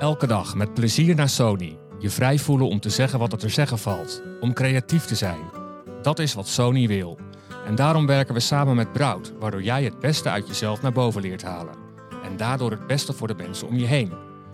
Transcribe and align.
Elke 0.00 0.26
dag 0.26 0.54
met 0.54 0.74
plezier 0.74 1.14
naar 1.14 1.28
Sony. 1.28 1.78
Je 1.98 2.10
vrij 2.10 2.38
voelen 2.38 2.68
om 2.68 2.80
te 2.80 2.90
zeggen 2.90 3.18
wat 3.18 3.32
er 3.32 3.38
te 3.38 3.48
zeggen 3.48 3.78
valt. 3.78 4.22
Om 4.40 4.52
creatief 4.52 5.04
te 5.04 5.14
zijn. 5.14 5.40
Dat 6.02 6.18
is 6.18 6.34
wat 6.34 6.48
Sony 6.48 6.86
wil. 6.86 7.18
En 7.66 7.74
daarom 7.74 8.06
werken 8.06 8.34
we 8.34 8.40
samen 8.40 8.76
met 8.76 8.92
Brout, 8.92 9.32
waardoor 9.38 9.62
jij 9.62 9.84
het 9.84 9.98
beste 9.98 10.30
uit 10.30 10.46
jezelf 10.46 10.82
naar 10.82 10.92
boven 10.92 11.22
leert 11.22 11.42
halen. 11.42 11.74
En 12.24 12.36
daardoor 12.36 12.70
het 12.70 12.86
beste 12.86 13.12
voor 13.12 13.28
de 13.28 13.34
mensen 13.34 13.68
om 13.68 13.76
je 13.76 13.86
heen. 13.86 14.12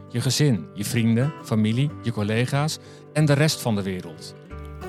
Je 0.09 0.21
gezin, 0.21 0.67
je 0.75 0.85
vrienden, 0.85 1.32
familie, 1.45 1.91
je 2.03 2.13
collega's 2.13 2.79
en 3.13 3.25
de 3.25 3.33
rest 3.33 3.61
van 3.61 3.75
de 3.75 3.83
wereld. 3.83 4.35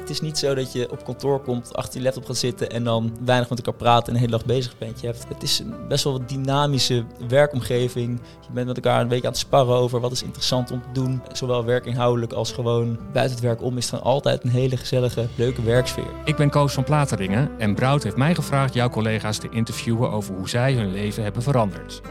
Het 0.07 0.15
is 0.15 0.21
niet 0.21 0.37
zo 0.37 0.55
dat 0.55 0.71
je 0.71 0.91
op 0.91 1.03
kantoor 1.03 1.39
komt, 1.39 1.75
achter 1.75 1.97
je 1.97 2.03
laptop 2.03 2.25
gaat 2.25 2.37
zitten 2.37 2.69
en 2.69 2.83
dan 2.83 3.17
weinig 3.25 3.49
met 3.49 3.57
elkaar 3.57 3.73
praten 3.73 4.07
en 4.07 4.13
de 4.13 4.19
hele 4.19 4.31
dag 4.31 4.45
bezig 4.45 4.77
bent. 4.77 4.99
Je 5.01 5.07
hebt, 5.07 5.27
het 5.27 5.43
is 5.43 5.59
een 5.59 5.87
best 5.87 6.03
wel 6.03 6.15
een 6.15 6.27
dynamische 6.27 7.05
werkomgeving. 7.27 8.19
Je 8.41 8.51
bent 8.51 8.67
met 8.67 8.75
elkaar 8.75 9.01
een 9.01 9.09
week 9.09 9.23
aan 9.23 9.29
het 9.29 9.39
sparren 9.39 9.75
over 9.75 9.99
wat 9.99 10.11
is 10.11 10.23
interessant 10.23 10.71
om 10.71 10.81
te 10.81 11.01
doen. 11.01 11.21
Zowel 11.31 11.65
werkinhoudelijk 11.65 12.33
als 12.33 12.51
gewoon 12.51 12.99
buiten 13.13 13.35
het 13.35 13.45
werk 13.45 13.61
om 13.61 13.77
is 13.77 13.91
er 13.91 13.99
altijd 13.99 14.43
een 14.43 14.49
hele 14.49 14.77
gezellige, 14.77 15.27
leuke 15.35 15.61
werksfeer. 15.61 16.11
Ik 16.25 16.35
ben 16.35 16.49
Koos 16.49 16.73
van 16.73 16.83
Plateringen 16.83 17.51
en 17.57 17.75
Brout 17.75 18.03
heeft 18.03 18.17
mij 18.17 18.35
gevraagd 18.35 18.73
jouw 18.73 18.89
collega's 18.89 19.37
te 19.37 19.49
interviewen 19.49 20.11
over 20.11 20.35
hoe 20.35 20.49
zij 20.49 20.73
hun 20.73 20.91
leven 20.91 21.23
hebben 21.23 21.43
veranderd. 21.43 22.01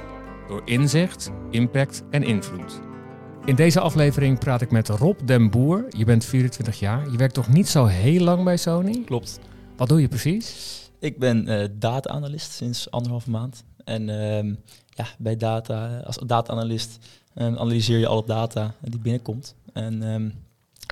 Door 0.49 0.63
inzicht, 0.65 1.31
impact 1.51 2.03
en 2.11 2.23
invloed. 2.23 2.81
In 3.47 3.55
deze 3.55 3.81
aflevering 3.81 4.39
praat 4.39 4.61
ik 4.61 4.71
met 4.71 4.89
Rob 4.89 5.19
den 5.25 5.51
Boer. 5.51 5.87
Je 5.89 6.05
bent 6.05 6.25
24 6.25 6.79
jaar. 6.79 7.11
Je 7.11 7.17
werkt 7.17 7.35
toch 7.35 7.49
niet 7.49 7.69
zo 7.69 7.85
heel 7.85 8.21
lang 8.21 8.45
bij 8.45 8.57
Sony? 8.57 9.03
Klopt. 9.05 9.39
Wat 9.77 9.89
doe 9.89 10.01
je 10.01 10.09
precies? 10.09 10.55
Ik 10.99 11.19
ben 11.19 11.49
uh, 11.49 11.65
data-analyst 11.73 12.53
sinds 12.53 12.91
anderhalve 12.91 13.31
maand. 13.31 13.65
En 13.85 14.09
uh, 14.09 14.55
ja, 14.89 15.07
bij 15.19 15.37
data, 15.37 15.99
als 15.99 16.19
data-analyst 16.27 16.99
uh, 17.35 17.47
analyseer 17.47 17.99
je 17.99 18.07
alle 18.07 18.25
data 18.27 18.75
die 18.81 19.01
binnenkomt. 19.01 19.55
En 19.73 20.03
um, 20.03 20.35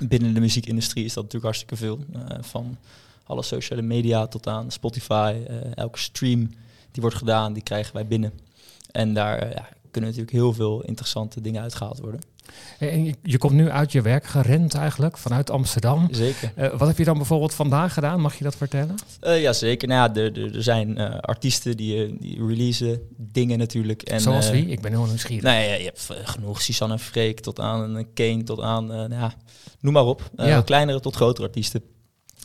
binnen 0.07 0.33
de 0.33 0.39
muziekindustrie 0.39 1.05
is 1.05 1.13
dat 1.13 1.23
natuurlijk 1.23 1.53
hartstikke 1.55 1.75
veel. 1.85 1.99
Uh, 2.15 2.37
van 2.41 2.77
alle 3.23 3.43
sociale 3.43 3.81
media 3.81 4.27
tot 4.27 4.47
aan 4.47 4.71
Spotify. 4.71 5.35
elke 5.73 5.99
stream 5.99 6.49
die 6.91 7.01
wordt 7.01 7.17
gedaan, 7.17 7.53
die 7.53 7.63
krijgen 7.63 7.93
wij 7.93 8.07
binnen. 8.07 8.33
En 8.91 9.13
daar 9.13 9.49
ja, 9.49 9.69
kunnen 9.91 10.09
natuurlijk 10.09 10.37
heel 10.37 10.53
veel 10.53 10.81
interessante 10.83 11.41
dingen 11.41 11.61
uitgehaald 11.61 11.99
worden. 11.99 12.19
En 12.79 13.15
je, 13.23 13.37
komt 13.37 13.53
nu 13.53 13.69
uit 13.69 13.91
je 13.91 14.01
werk 14.01 14.25
gerend 14.25 14.73
eigenlijk, 14.73 15.17
vanuit 15.17 15.49
Amsterdam. 15.49 16.07
Zeker. 16.11 16.51
Uh, 16.57 16.73
wat 16.77 16.87
heb 16.87 16.97
je 16.97 17.03
dan 17.03 17.17
bijvoorbeeld 17.17 17.53
vandaag 17.53 17.93
gedaan? 17.93 18.21
Mag 18.21 18.37
je 18.37 18.43
dat 18.43 18.55
vertellen? 18.55 18.95
Uh, 19.23 19.41
ja, 19.41 19.53
zeker. 19.53 19.87
Nou 19.87 20.09
ja, 20.09 20.21
er, 20.21 20.55
er 20.55 20.63
zijn 20.63 20.99
uh, 20.99 21.19
artiesten 21.19 21.77
die, 21.77 22.17
die 22.19 22.45
releasen 22.47 23.01
dingen 23.17 23.57
natuurlijk. 23.57 24.01
En, 24.01 24.21
Zoals 24.21 24.49
wie? 24.49 24.67
Ik 24.67 24.81
ben 24.81 24.91
heel 24.91 25.05
nieuwsgierig. 25.05 25.43
Nee, 25.43 25.67
nou 25.67 25.79
je 25.79 25.85
hebt 25.85 26.09
genoeg. 26.29 26.61
Suzanne 26.61 26.99
Freek 26.99 27.39
tot 27.39 27.59
aan 27.59 28.05
Kane 28.13 28.43
tot 28.43 28.61
aan, 28.61 28.85
nou 28.85 29.13
ja, 29.13 29.33
noem 29.79 29.93
maar 29.93 30.05
op. 30.05 30.29
Ja. 30.35 30.61
Kleinere 30.61 30.99
tot 30.99 31.15
grotere 31.15 31.47
artiesten. 31.47 31.81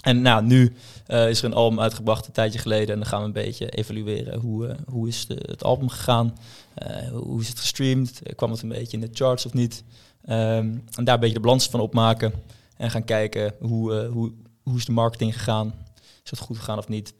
En 0.01 0.23
nou, 0.23 0.45
nu 0.45 0.73
uh, 1.09 1.29
is 1.29 1.39
er 1.39 1.45
een 1.45 1.55
album 1.55 1.81
uitgebracht 1.81 2.27
een 2.27 2.33
tijdje 2.33 2.59
geleden. 2.59 2.89
En 2.89 3.01
dan 3.01 3.09
gaan 3.09 3.21
we 3.21 3.27
een 3.27 3.33
beetje 3.33 3.69
evalueren 3.69 4.41
hoe, 4.41 4.67
uh, 4.67 4.75
hoe 4.89 5.09
is 5.09 5.27
de, 5.27 5.39
het 5.47 5.65
album 5.65 5.89
gegaan. 5.89 6.39
Uh, 6.83 7.09
hoe 7.09 7.41
is 7.41 7.49
het 7.49 7.59
gestreamd? 7.59 8.21
Kwam 8.37 8.51
het 8.51 8.63
een 8.63 8.69
beetje 8.69 8.97
in 8.97 9.03
de 9.03 9.11
charts 9.13 9.47
of 9.47 9.53
niet? 9.53 9.85
Um, 10.23 10.85
en 10.95 11.05
daar 11.05 11.15
een 11.15 11.21
beetje 11.21 11.35
de 11.35 11.41
balans 11.41 11.67
van 11.67 11.81
opmaken. 11.81 12.33
En 12.77 12.91
gaan 12.91 13.05
kijken 13.05 13.55
hoe, 13.61 14.05
hoe, 14.05 14.33
hoe 14.63 14.77
is 14.77 14.85
de 14.85 14.93
marketing 14.93 15.33
gegaan? 15.33 15.75
Is 16.25 16.31
het 16.31 16.39
goed 16.39 16.59
gegaan 16.59 16.79
of 16.79 16.89
niet? 16.89 17.15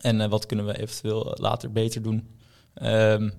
En 0.00 0.30
wat 0.30 0.46
kunnen 0.46 0.66
we 0.66 0.80
eventueel 0.80 1.36
later 1.40 1.72
beter 1.72 2.02
doen? 2.02 2.28
Um, 2.82 3.32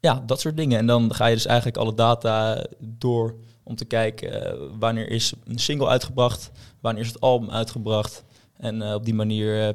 ja, 0.00 0.22
dat 0.26 0.40
soort 0.40 0.56
dingen. 0.56 0.78
En 0.78 0.86
dan 0.86 1.14
ga 1.14 1.26
je 1.26 1.34
dus 1.34 1.46
eigenlijk 1.46 1.76
alle 1.76 1.94
data 1.94 2.66
door 2.78 3.36
om 3.64 3.76
te 3.76 3.84
kijken 3.84 4.56
wanneer 4.78 5.10
is 5.10 5.32
een 5.44 5.58
single 5.58 5.86
uitgebracht, 5.86 6.50
wanneer 6.80 7.02
is 7.02 7.08
het 7.08 7.20
album 7.20 7.50
uitgebracht. 7.50 8.24
En 8.56 8.76
uh, 8.82 8.94
op 8.94 9.04
die 9.04 9.14
manier 9.14 9.66
uh, 9.66 9.74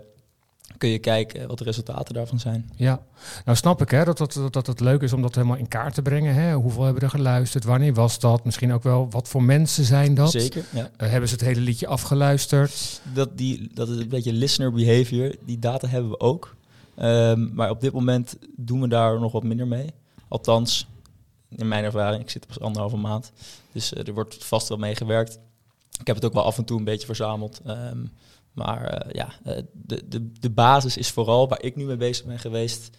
kun 0.78 0.90
je 0.90 1.00
kijken 1.00 1.48
wat 1.48 1.58
de 1.58 1.64
resultaten 1.64 2.14
daarvan 2.14 2.40
zijn. 2.40 2.70
Ja, 2.76 3.02
nou 3.46 3.58
snap 3.58 3.82
ik 3.82 3.90
hè, 3.90 4.04
dat, 4.04 4.18
dat, 4.18 4.34
dat, 4.34 4.54
dat 4.54 4.68
het 4.68 4.80
leuk 4.80 5.02
is 5.02 5.14
om 5.14 5.22
dat 5.22 5.36
helemaal 5.36 5.58
in 5.58 5.68
kaart 5.68 5.94
te 5.94 6.02
brengen. 6.02 6.34
Hè? 6.34 6.54
Hoeveel 6.54 6.84
hebben 6.84 7.04
er 7.04 7.10
geluisterd? 7.10 7.64
Wanneer 7.64 7.94
was 7.94 8.20
dat? 8.20 8.46
Misschien 8.46 8.74
ook 8.74 8.84
wel 8.84 9.08
wat 9.10 9.28
voor 9.28 9.44
mensen 9.44 9.84
zijn 9.84 10.14
dat? 10.14 10.32
Zeker, 10.32 10.66
ja. 10.74 10.90
Uh, 11.02 11.10
hebben 11.10 11.30
ze 11.30 11.36
het 11.36 11.44
hele 11.44 11.62
liedje 11.62 11.88
afgeluisterd? 11.88 13.02
Dat, 13.14 13.38
die, 13.38 13.70
dat 13.74 13.90
is 13.90 13.98
een 13.98 14.10
beetje 14.10 14.34
listener 14.34 14.72
behavior. 14.72 15.36
Die 15.46 15.60
data 15.60 15.88
hebben 15.88 16.10
we 16.10 16.20
ook. 16.20 16.56
Um, 17.02 17.52
maar 17.54 17.70
op 17.70 17.82
dit 17.82 17.94
moment 17.94 18.38
doen 18.56 18.82
we 18.82 18.88
daar 18.88 19.20
nog 19.20 19.32
wat 19.32 19.44
minder 19.44 19.68
mee. 19.68 19.94
Althans, 20.28 20.88
in 21.50 21.68
mijn 21.68 21.84
ervaring, 21.84 22.22
ik 22.22 22.30
zit 22.30 22.48
pas 22.48 22.60
anderhalve 22.60 22.98
maand. 22.98 23.32
Dus 23.72 23.94
er 23.94 24.14
wordt 24.14 24.46
vast 24.46 24.68
wel 24.68 24.78
mee 24.78 24.96
gewerkt. 24.96 25.40
Ik 26.00 26.08
heb 26.08 26.16
het 26.16 26.26
ook 26.26 26.34
wel 26.34 26.44
af 26.44 26.58
en 26.58 26.66
toe 26.66 26.78
een 26.78 26.84
beetje 26.84 27.06
verzameld. 27.06 27.62
Um, 27.68 28.12
maar 28.52 29.08
uh, 29.08 29.14
ja, 29.14 29.34
uh, 29.46 29.58
de, 29.72 30.08
de, 30.08 30.32
de 30.40 30.50
basis 30.50 30.98
is 30.98 31.10
vooral 31.10 31.48
waar 31.48 31.62
ik 31.62 31.76
nu 31.76 31.86
mee 31.86 31.98
bezig 31.98 32.26
ben 32.26 32.40
geweest. 32.40 32.98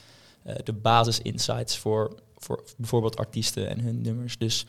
De 0.65 0.73
basis 0.73 1.21
insights 1.21 1.77
voor, 1.77 2.21
voor 2.37 2.65
bijvoorbeeld 2.77 3.17
artiesten 3.17 3.69
en 3.69 3.81
hun 3.81 4.01
nummers. 4.01 4.39
Dus 4.39 4.67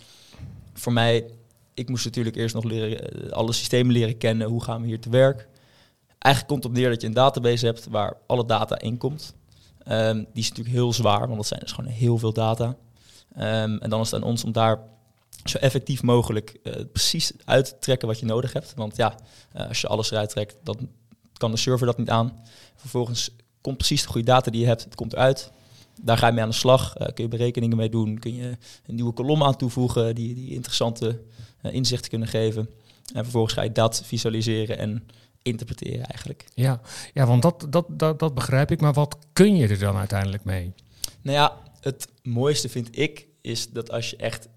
voor 0.73 0.93
mij, 0.93 1.29
ik 1.73 1.89
moest 1.89 2.05
natuurlijk 2.05 2.35
eerst 2.35 2.55
nog 2.55 2.63
leren, 2.63 3.31
alle 3.31 3.53
systemen 3.53 3.93
leren 3.93 4.17
kennen. 4.17 4.47
Hoe 4.47 4.63
gaan 4.63 4.81
we 4.81 4.87
hier 4.87 4.99
te 4.99 5.09
werk? 5.09 5.47
Eigenlijk 6.17 6.53
komt 6.53 6.63
het 6.63 6.71
op 6.71 6.77
neer 6.77 6.89
dat 6.89 7.01
je 7.01 7.07
een 7.07 7.13
database 7.13 7.65
hebt 7.65 7.87
waar 7.87 8.17
alle 8.27 8.45
data 8.45 8.79
in 8.79 8.97
komt. 8.97 9.35
Um, 9.87 10.17
die 10.17 10.43
is 10.43 10.49
natuurlijk 10.49 10.75
heel 10.75 10.93
zwaar, 10.93 11.19
want 11.19 11.35
dat 11.35 11.47
zijn 11.47 11.59
dus 11.59 11.71
gewoon 11.71 11.91
heel 11.91 12.17
veel 12.17 12.33
data. 12.33 12.75
Um, 13.37 13.77
en 13.77 13.89
dan 13.89 14.01
is 14.01 14.11
het 14.11 14.21
aan 14.21 14.29
ons 14.29 14.43
om 14.43 14.51
daar 14.51 14.79
zo 15.43 15.57
effectief 15.57 16.03
mogelijk 16.03 16.59
uh, 16.63 16.73
precies 16.91 17.31
uit 17.45 17.65
te 17.65 17.77
trekken 17.79 18.07
wat 18.07 18.19
je 18.19 18.25
nodig 18.25 18.53
hebt. 18.53 18.73
Want 18.75 18.95
ja, 18.95 19.15
uh, 19.55 19.67
als 19.67 19.81
je 19.81 19.87
alles 19.87 20.11
eruit 20.11 20.29
trekt, 20.29 20.55
dan 20.63 20.89
kan 21.37 21.51
de 21.51 21.57
server 21.57 21.85
dat 21.85 21.97
niet 21.97 22.09
aan. 22.09 22.39
Vervolgens 22.75 23.29
komt 23.61 23.77
precies 23.77 24.01
de 24.01 24.07
goede 24.07 24.27
data 24.27 24.51
die 24.51 24.61
je 24.61 24.67
hebt, 24.67 24.83
het 24.83 24.95
komt 24.95 25.13
eruit. 25.13 25.51
Daar 26.01 26.17
ga 26.17 26.27
je 26.27 26.33
mee 26.33 26.43
aan 26.43 26.49
de 26.49 26.55
slag. 26.55 26.99
Uh, 26.99 27.07
kun 27.07 27.23
je 27.23 27.29
berekeningen 27.29 27.77
mee 27.77 27.89
doen. 27.89 28.19
Kun 28.19 28.35
je 28.35 28.57
een 28.85 28.95
nieuwe 28.95 29.13
kolom 29.13 29.43
aan 29.43 29.55
toevoegen 29.55 30.15
die, 30.15 30.33
die 30.35 30.51
interessante 30.51 31.21
inzichten 31.61 32.09
kunnen 32.09 32.27
geven. 32.27 32.69
En 33.13 33.23
vervolgens 33.23 33.53
ga 33.53 33.61
je 33.61 33.71
dat 33.71 34.01
visualiseren 34.05 34.77
en 34.77 35.07
interpreteren 35.41 36.05
eigenlijk. 36.05 36.45
Ja, 36.53 36.81
ja 37.13 37.25
want 37.25 37.41
dat, 37.41 37.65
dat, 37.69 37.85
dat, 37.89 38.19
dat 38.19 38.33
begrijp 38.33 38.71
ik. 38.71 38.81
Maar 38.81 38.93
wat 38.93 39.17
kun 39.33 39.55
je 39.55 39.67
er 39.67 39.79
dan 39.79 39.95
uiteindelijk 39.95 40.43
mee? 40.43 40.73
Nou 41.21 41.37
ja, 41.37 41.57
het 41.81 42.07
mooiste 42.23 42.69
vind 42.69 42.97
ik 42.97 43.27
is 43.41 43.69
dat 43.69 43.91
als 43.91 44.09
je 44.09 44.15
echt 44.15 44.47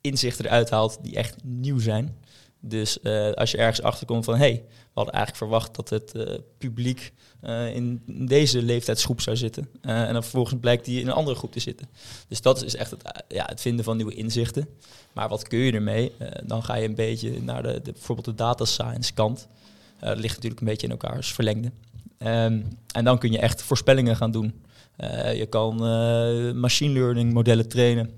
inzichten 0.00 0.44
eruit 0.44 0.70
haalt 0.70 0.98
die 1.02 1.16
echt 1.16 1.36
nieuw 1.44 1.78
zijn. 1.78 2.16
Dus 2.60 2.98
uh, 3.02 3.32
als 3.32 3.50
je 3.50 3.56
ergens 3.56 3.82
achterkomt 3.82 4.24
van, 4.24 4.34
hé, 4.34 4.40
hey, 4.40 4.64
we 4.68 4.94
hadden 4.94 5.14
eigenlijk 5.14 5.44
verwacht 5.44 5.74
dat 5.76 5.88
het 5.88 6.14
uh, 6.14 6.34
publiek 6.58 7.12
uh, 7.44 7.74
in 7.74 8.02
deze 8.06 8.62
leeftijdsgroep 8.62 9.20
zou 9.20 9.36
zitten. 9.36 9.68
en 9.80 10.12
dan 10.12 10.22
vervolgens 10.22 10.60
blijkt 10.60 10.84
die 10.84 11.00
in 11.00 11.06
een 11.06 11.12
andere 11.12 11.36
groep 11.36 11.52
te 11.52 11.60
zitten. 11.60 11.88
Dus 12.28 12.40
dat 12.40 12.64
is 12.64 12.76
echt 12.76 12.90
het, 12.90 13.24
ja, 13.28 13.44
het 13.48 13.60
vinden 13.60 13.84
van 13.84 13.96
nieuwe 13.96 14.14
inzichten. 14.14 14.68
Maar 15.12 15.28
wat 15.28 15.48
kun 15.48 15.58
je 15.58 15.72
ermee? 15.72 16.12
dan 16.44 16.62
ga 16.62 16.74
je 16.74 16.88
een 16.88 16.94
beetje 16.94 17.42
naar 17.42 17.62
de, 17.62 17.80
de 17.82 17.92
bijvoorbeeld 17.92 18.26
de 18.26 18.34
data 18.34 18.64
science 18.64 19.12
kant. 19.12 19.48
dat 20.00 20.18
ligt 20.18 20.34
natuurlijk 20.34 20.60
een 20.60 20.66
beetje 20.66 20.86
in 20.86 20.92
elkaars 20.92 21.32
verlengde. 21.32 21.70
Um, 22.18 22.68
en 22.92 23.04
dan 23.04 23.18
kun 23.18 23.32
je 23.32 23.38
echt 23.38 23.62
voorspellingen 23.62 24.16
gaan 24.16 24.30
doen. 24.30 24.62
Je 25.34 25.46
kan 25.50 25.76
machine 26.60 26.92
learning 26.92 27.32
modellen 27.32 27.68
trainen 27.68 28.10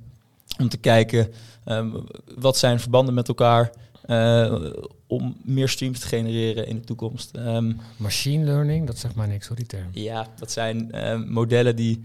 om 0.59 0.69
te 0.69 0.77
kijken 0.77 1.33
um, 1.67 2.05
wat 2.39 2.57
zijn 2.57 2.81
verbanden 2.81 3.15
met 3.15 3.29
elkaar 3.29 3.73
uh, 4.07 4.71
om 5.07 5.37
meer 5.43 5.69
streams 5.69 5.99
te 5.99 6.07
genereren 6.07 6.67
in 6.67 6.77
de 6.77 6.85
toekomst. 6.85 7.37
Um, 7.37 7.81
Machine 7.97 8.45
learning, 8.45 8.87
dat 8.87 8.99
zegt 8.99 9.15
maar 9.15 9.29
niks 9.29 9.47
hoor, 9.47 9.57
die 9.57 9.67
term. 9.67 9.89
Ja, 9.93 10.27
dat 10.39 10.51
zijn 10.51 11.09
um, 11.11 11.33
modellen 11.33 11.77
die 11.77 12.03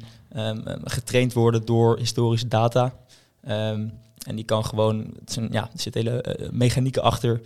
getraind 0.84 1.34
worden 1.34 1.66
door 1.66 1.98
historische 1.98 2.48
data. 2.48 2.94
en 3.42 4.36
die 4.36 4.44
kan 4.44 4.66
gewoon, 4.66 5.14
het 5.20 5.32
zijn, 5.32 5.48
ja, 5.52 5.70
er 5.74 5.80
zit 5.80 5.94
hele 5.94 6.38
mechanieken 6.52 7.02
achter. 7.02 7.42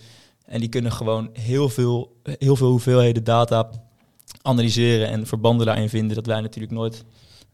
En 0.45 0.59
die 0.59 0.69
kunnen 0.69 0.91
gewoon 0.91 1.29
heel 1.33 1.69
veel, 1.69 2.15
heel 2.23 2.55
veel 2.55 2.69
hoeveelheden 2.69 3.23
data 3.23 3.69
analyseren 4.41 5.07
en 5.07 5.27
verbanden 5.27 5.65
daarin 5.65 5.89
vinden 5.89 6.15
dat 6.15 6.25
wij 6.25 6.41
natuurlijk 6.41 6.73
nooit 6.73 7.03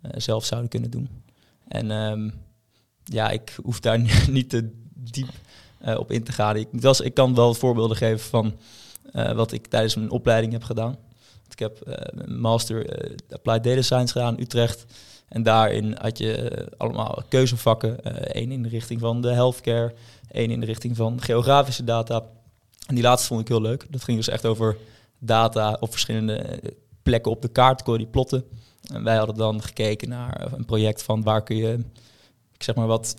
uh, 0.05 0.11
zelf 0.15 0.45
zouden 0.45 0.69
kunnen 0.69 0.91
doen. 0.91 1.09
En 1.67 1.87
ja, 3.03 3.29
ik 3.29 3.57
hoef 3.63 3.79
daar 3.79 3.99
niet 4.29 4.49
te 4.49 4.71
diep 4.93 5.29
uh, 5.85 5.99
op 5.99 6.11
in 6.11 6.23
te 6.23 6.31
gaan. 6.31 6.55
Ik, 6.55 6.67
ik 7.03 7.13
kan 7.13 7.35
wel 7.35 7.53
voorbeelden 7.53 7.97
geven 7.97 8.29
van 8.29 8.53
uh, 9.15 9.31
wat 9.31 9.51
ik 9.51 9.67
tijdens 9.67 9.95
mijn 9.95 10.09
opleiding 10.09 10.53
heb 10.53 10.63
gedaan. 10.63 10.97
Ik 11.49 11.59
heb 11.59 11.79
een 11.83 12.39
master 12.39 12.85
Applied 13.29 13.63
Data 13.63 13.81
Science 13.81 14.13
gedaan 14.13 14.37
in 14.37 14.43
Utrecht. 14.43 14.85
En 15.27 15.43
daarin 15.43 15.97
had 16.01 16.17
je 16.17 16.67
allemaal 16.77 17.23
keuzevakken. 17.29 18.03
één 18.33 18.51
in 18.51 18.63
de 18.63 18.69
richting 18.69 18.99
van 18.99 19.21
de 19.21 19.31
healthcare, 19.31 19.93
één 20.31 20.51
in 20.51 20.59
de 20.59 20.65
richting 20.65 20.95
van 20.95 21.21
geografische 21.21 21.83
data. 21.83 22.23
En 22.87 22.95
die 22.95 23.03
laatste 23.03 23.27
vond 23.27 23.41
ik 23.41 23.47
heel 23.47 23.61
leuk. 23.61 23.85
Dat 23.89 24.03
ging 24.03 24.17
dus 24.17 24.29
echt 24.29 24.45
over 24.45 24.77
data 25.25 25.77
op 25.79 25.91
verschillende 25.91 26.59
plekken 27.03 27.31
op 27.31 27.41
de 27.41 27.47
kaart, 27.47 27.83
kon 27.83 27.93
je 27.93 27.99
die 27.99 28.07
plotten. 28.07 28.43
En 28.93 29.03
wij 29.03 29.15
hadden 29.15 29.35
dan 29.35 29.61
gekeken 29.61 30.09
naar 30.09 30.53
een 30.53 30.65
project 30.65 31.03
van 31.03 31.23
waar 31.23 31.43
kun 31.43 31.55
je 31.55 31.79
ik 32.55 32.63
zeg 32.63 32.75
maar 32.75 32.87
wat 32.87 33.15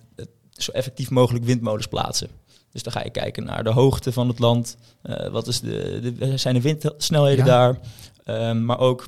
zo 0.50 0.70
effectief 0.72 1.10
mogelijk 1.10 1.44
windmolens 1.44 1.86
plaatsen. 1.86 2.28
Dus 2.72 2.82
dan 2.82 2.92
ga 2.92 3.02
je 3.04 3.10
kijken 3.10 3.44
naar 3.44 3.64
de 3.64 3.70
hoogte 3.70 4.12
van 4.12 4.28
het 4.28 4.38
land. 4.38 4.76
Uh, 5.02 5.28
wat 5.28 5.46
is 5.46 5.60
de, 5.60 6.14
de, 6.18 6.36
zijn 6.36 6.54
de 6.54 6.60
windsnelheden 6.60 7.44
daar? 7.44 7.78
Um, 8.24 8.64
maar 8.64 8.78
ook 8.78 9.06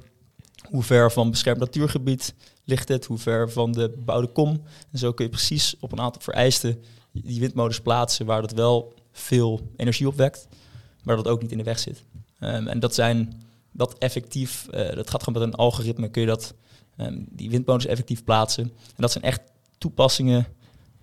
hoe 0.70 0.82
ver 0.82 1.12
van 1.12 1.30
beschermd 1.30 1.60
natuurgebied 1.60 2.34
ligt 2.64 2.88
het? 2.88 3.04
Hoe 3.04 3.18
ver 3.18 3.50
van 3.50 3.72
de 3.72 3.88
bebouwde 3.88 4.26
kom? 4.26 4.62
En 4.92 4.98
zo 4.98 5.12
kun 5.12 5.24
je 5.24 5.30
precies 5.30 5.76
op 5.80 5.92
een 5.92 6.00
aantal 6.00 6.22
vereisten 6.22 6.82
die 7.12 7.40
windmolens 7.40 7.80
plaatsen 7.80 8.26
waar 8.26 8.40
dat 8.40 8.52
wel 8.52 8.94
veel 9.12 9.60
energie 9.76 10.08
opwekt, 10.08 10.48
maar 11.02 11.16
dat 11.16 11.28
ook 11.28 11.42
niet 11.42 11.52
in 11.52 11.58
de 11.58 11.64
weg 11.64 11.78
zit. 11.78 12.04
Um, 12.40 12.68
en 12.68 12.80
dat 12.80 12.94
zijn 12.94 13.42
dat 13.72 13.98
effectief, 13.98 14.66
uh, 14.70 14.94
dat 14.94 15.10
gaat 15.10 15.22
gewoon 15.22 15.40
met 15.40 15.52
een 15.52 15.58
algoritme, 15.58 16.10
kun 16.10 16.20
je 16.20 16.28
dat, 16.28 16.54
um, 16.96 17.26
die 17.30 17.50
windmolens 17.50 17.86
effectief 17.86 18.24
plaatsen. 18.24 18.64
En 18.64 18.96
dat 18.96 19.12
zijn 19.12 19.24
echt 19.24 19.40
toepassingen 19.78 20.46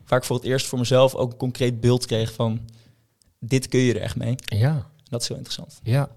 waar 0.07 0.19
ik 0.19 0.25
voor 0.25 0.35
het 0.35 0.45
eerst 0.45 0.65
voor 0.65 0.79
mezelf 0.79 1.15
ook 1.15 1.31
een 1.31 1.37
concreet 1.37 1.79
beeld 1.79 2.05
kreeg 2.05 2.33
van 2.33 2.59
dit 3.39 3.67
kun 3.67 3.79
je 3.79 3.93
er 3.93 4.01
echt 4.01 4.15
mee. 4.15 4.35
Ja. 4.45 4.89
Dat 5.09 5.21
is 5.21 5.27
heel 5.27 5.37
interessant. 5.37 5.79
Ja, 5.83 6.09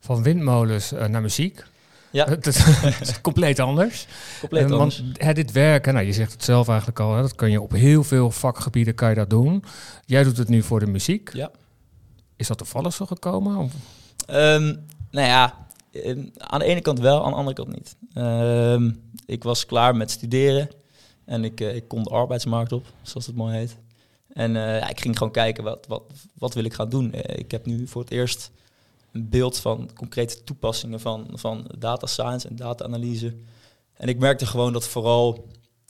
van 0.00 0.22
windmolens 0.22 0.92
uh, 0.92 1.06
naar 1.06 1.22
muziek. 1.22 1.64
Ja. 2.10 2.28
Het 2.28 2.46
is 2.46 3.20
compleet 3.20 3.60
anders. 3.60 4.06
Compleet 4.40 4.64
Uh, 4.68 4.72
anders. 4.72 4.98
Want 5.00 5.22
hè, 5.22 5.32
dit 5.32 5.52
werken, 5.52 5.94
nou, 5.94 6.06
je 6.06 6.12
zegt 6.12 6.32
het 6.32 6.44
zelf 6.44 6.68
eigenlijk 6.68 7.00
al, 7.00 7.14
hè, 7.14 7.22
dat 7.22 7.34
kan 7.34 7.50
je 7.50 7.60
op 7.60 7.72
heel 7.72 8.04
veel 8.04 8.30
vakgebieden 8.30 8.94
kan 8.94 9.08
je 9.08 9.14
dat 9.14 9.30
doen. 9.30 9.64
Jij 10.04 10.22
doet 10.22 10.36
het 10.36 10.48
nu 10.48 10.62
voor 10.62 10.80
de 10.80 10.86
muziek. 10.86 11.32
Ja. 11.32 11.50
Is 12.36 12.46
dat 12.46 12.58
toevallig 12.58 12.94
zo 12.94 13.06
gekomen? 13.06 13.56
Of? 13.56 13.72
Um, 14.30 14.86
nou 15.10 15.26
ja, 15.26 15.66
um, 15.92 16.30
aan 16.36 16.58
de 16.58 16.64
ene 16.64 16.80
kant 16.80 16.98
wel, 16.98 17.24
aan 17.24 17.30
de 17.30 17.36
andere 17.36 17.56
kant 17.56 17.68
niet. 17.68 17.96
Um, 18.14 19.10
ik 19.26 19.42
was 19.42 19.66
klaar 19.66 19.96
met 19.96 20.10
studeren 20.10 20.68
en 21.24 21.44
ik, 21.44 21.60
uh, 21.60 21.74
ik 21.74 21.88
kon 21.88 22.02
de 22.02 22.10
arbeidsmarkt 22.10 22.72
op, 22.72 22.86
zoals 23.02 23.26
het 23.26 23.36
mooi 23.36 23.56
heet. 23.56 23.76
En 24.32 24.54
uh, 24.54 24.78
ja, 24.78 24.88
ik 24.88 25.00
ging 25.00 25.18
gewoon 25.18 25.32
kijken, 25.32 25.64
wat, 25.64 25.86
wat, 25.88 26.02
wat 26.38 26.54
wil 26.54 26.64
ik 26.64 26.74
gaan 26.74 26.88
doen? 26.88 27.12
Uh, 27.14 27.20
ik 27.38 27.50
heb 27.50 27.66
nu 27.66 27.86
voor 27.86 28.02
het 28.02 28.10
eerst 28.10 28.50
een 29.12 29.28
beeld 29.28 29.58
van 29.58 29.90
concrete 29.94 30.44
toepassingen 30.44 31.00
van, 31.00 31.26
van 31.32 31.70
data 31.78 32.06
science 32.06 32.48
en 32.48 32.56
data-analyse. 32.56 33.34
En 33.92 34.08
ik 34.08 34.18
merkte 34.18 34.46
gewoon 34.46 34.72
dat 34.72 34.88
vooral 34.88 35.46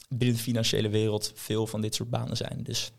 binnen 0.08 0.37
de 0.37 0.43
financiële 0.43 0.88
wereld 0.88 1.32
veel 1.35 1.67
van 1.67 1.81
dit 1.81 1.94
soort 1.94 2.11
banen 2.11 2.37
zijn. 2.37 2.61
Dus 2.62 2.93